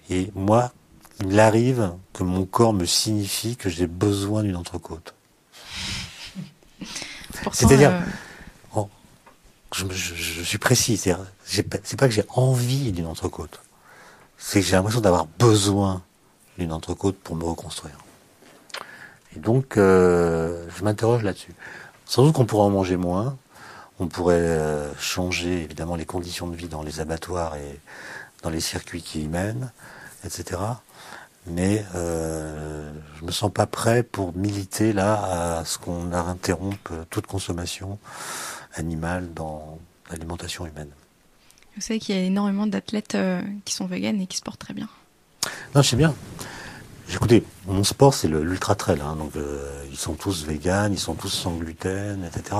[0.09, 0.73] Et moi,
[1.21, 5.14] il arrive que mon corps me signifie que j'ai besoin d'une entrecôte.
[7.53, 7.93] C'est-à-dire,
[8.77, 8.83] euh,
[9.73, 13.61] je, suis précis, c'est pas, que j'ai envie d'une entrecôte.
[14.39, 16.03] c'est que j'ai l'impression d'avoir besoin
[16.57, 17.99] d'une entrecôte pour me reconstruire.
[19.37, 21.55] Et donc, euh, je m'interroge là-dessus.
[22.07, 23.37] Sans doute qu'on pourrait en manger moins,
[23.99, 27.81] on pourrait euh, changer évidemment les conditions de vie dans les abattoirs et
[28.43, 29.73] dans les circuits qui y mènent,
[30.25, 30.61] etc.
[31.47, 37.27] Mais euh, je me sens pas prêt pour militer là à ce qu'on interrompe toute
[37.27, 37.99] consommation
[38.75, 39.79] animale dans
[40.11, 40.91] l'alimentation humaine.
[41.79, 44.59] Vous savez qu'il y a énormément d'athlètes euh, qui sont véganes et qui se portent
[44.59, 44.89] très bien.
[45.75, 46.15] Non, je sais bien.
[47.11, 51.15] Écoutez, mon sport c'est l'ultra trail, hein, donc euh, ils sont tous véganes, ils sont
[51.15, 52.57] tous sans gluten, etc.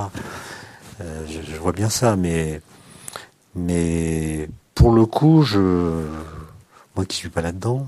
[1.01, 2.61] Euh, je, vois bien ça, mais
[3.55, 6.05] mais pour le coup, je
[6.95, 7.87] moi qui suis pas là-dedans,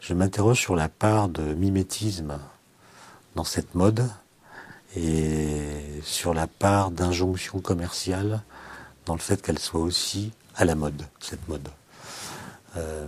[0.00, 2.38] je m'interroge sur la part de mimétisme
[3.34, 4.08] dans cette mode
[4.96, 8.42] et sur la part d'injonction commerciale
[9.06, 11.68] dans le fait qu'elle soit aussi à la mode, cette mode.
[12.76, 13.06] Euh,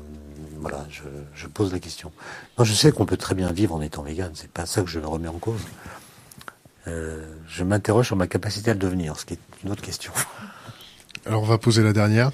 [0.59, 0.87] voilà,
[1.35, 2.13] je, pose la question.
[2.59, 4.89] Non, je sais qu'on peut très bien vivre en étant vegan, c'est pas ça que
[4.89, 5.61] je remets en cause.
[6.87, 10.13] Euh, je m'interroge sur ma capacité à le devenir, ce qui est une autre question.
[11.27, 12.31] Alors on va poser la dernière.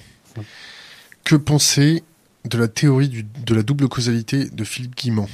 [1.24, 2.02] Que penser
[2.44, 5.28] de la théorie de la double causalité de Philippe Guimand?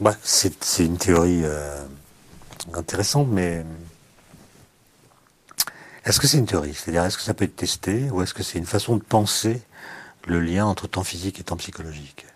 [0.00, 1.84] Bah, C'est une théorie euh,
[2.74, 3.64] intéressante, mais
[6.04, 6.74] est-ce que c'est une théorie?
[6.74, 9.62] C'est-à-dire, est-ce que ça peut être testé ou est-ce que c'est une façon de penser
[10.26, 12.26] le lien entre temps physique et temps psychologique?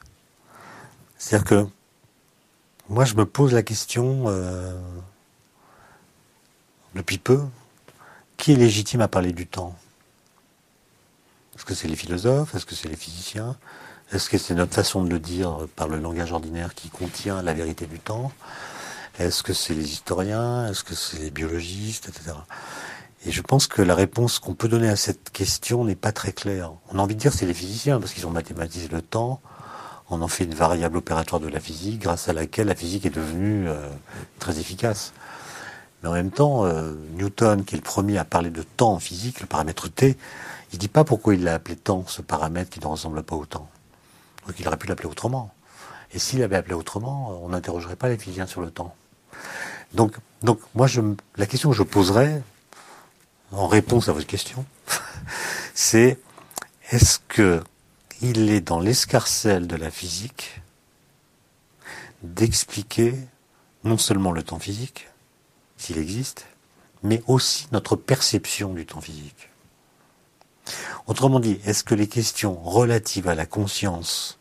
[1.18, 1.66] C'est-à-dire que
[2.88, 4.72] moi, je me pose la question euh,
[6.94, 7.40] depuis peu
[8.36, 9.74] qui est légitime à parler du temps?
[11.54, 12.54] Est-ce que c'est les philosophes?
[12.54, 13.56] Est-ce que c'est les physiciens?
[14.12, 17.54] Est-ce que c'est notre façon de le dire par le langage ordinaire qui contient la
[17.54, 18.30] vérité du temps?
[19.18, 20.68] Est-ce que c'est les historiens?
[20.68, 22.36] Est-ce que c'est les biologistes, etc.
[23.24, 26.32] Et je pense que la réponse qu'on peut donner à cette question n'est pas très
[26.32, 26.72] claire.
[26.92, 29.40] On a envie de dire c'est les physiciens, parce qu'ils ont mathématisé le temps,
[30.10, 33.10] on en fait une variable opératoire de la physique, grâce à laquelle la physique est
[33.10, 33.88] devenue euh,
[34.38, 35.12] très efficace.
[36.02, 38.98] Mais en même temps, euh, Newton, qui est le premier à parler de temps en
[38.98, 40.16] physique, le paramètre T,
[40.72, 43.46] il dit pas pourquoi il l'a appelé temps, ce paramètre qui ne ressemble pas au
[43.46, 43.68] temps.
[44.46, 45.52] Donc il aurait pu l'appeler autrement.
[46.12, 48.94] Et s'il l'avait appelé autrement, on n'interrogerait pas les physiciens sur le temps.
[49.94, 51.00] Donc, donc moi, je,
[51.36, 52.42] la question que je poserais,
[53.52, 54.64] en réponse à votre question,
[55.74, 56.18] c'est
[56.90, 57.62] est-ce que
[58.22, 60.60] il est dans l'escarcelle de la physique
[62.22, 63.14] d'expliquer
[63.84, 65.08] non seulement le temps physique,
[65.76, 66.46] s'il existe,
[67.02, 69.50] mais aussi notre perception du temps physique.
[71.06, 74.38] Autrement dit, est-ce que les questions relatives à la conscience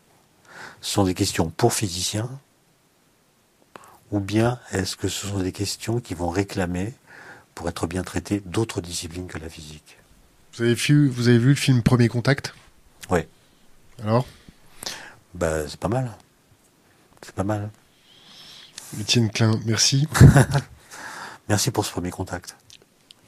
[0.80, 2.30] sont des questions pour physiciens
[4.10, 6.94] ou bien est-ce que ce sont des questions qui vont réclamer
[7.54, 9.98] pour être bien traité d'autres disciplines que la physique?
[10.54, 12.54] Vous avez vu, vous avez vu le film Premier Contact?
[13.10, 13.20] Oui.
[14.02, 14.26] Alors?
[15.34, 16.10] Bah, C'est pas mal.
[17.22, 17.70] C'est pas mal.
[19.00, 20.08] Étienne Klein, merci.
[21.48, 22.56] merci pour ce premier contact.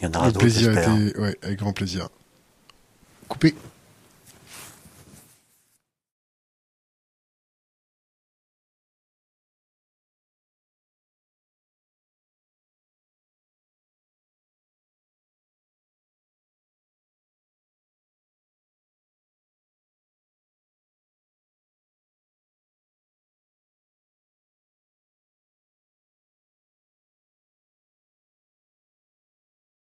[0.01, 0.47] Il y en aura d'autres.
[0.47, 2.09] était, ouais, avec grand plaisir.
[3.29, 3.55] Coupé.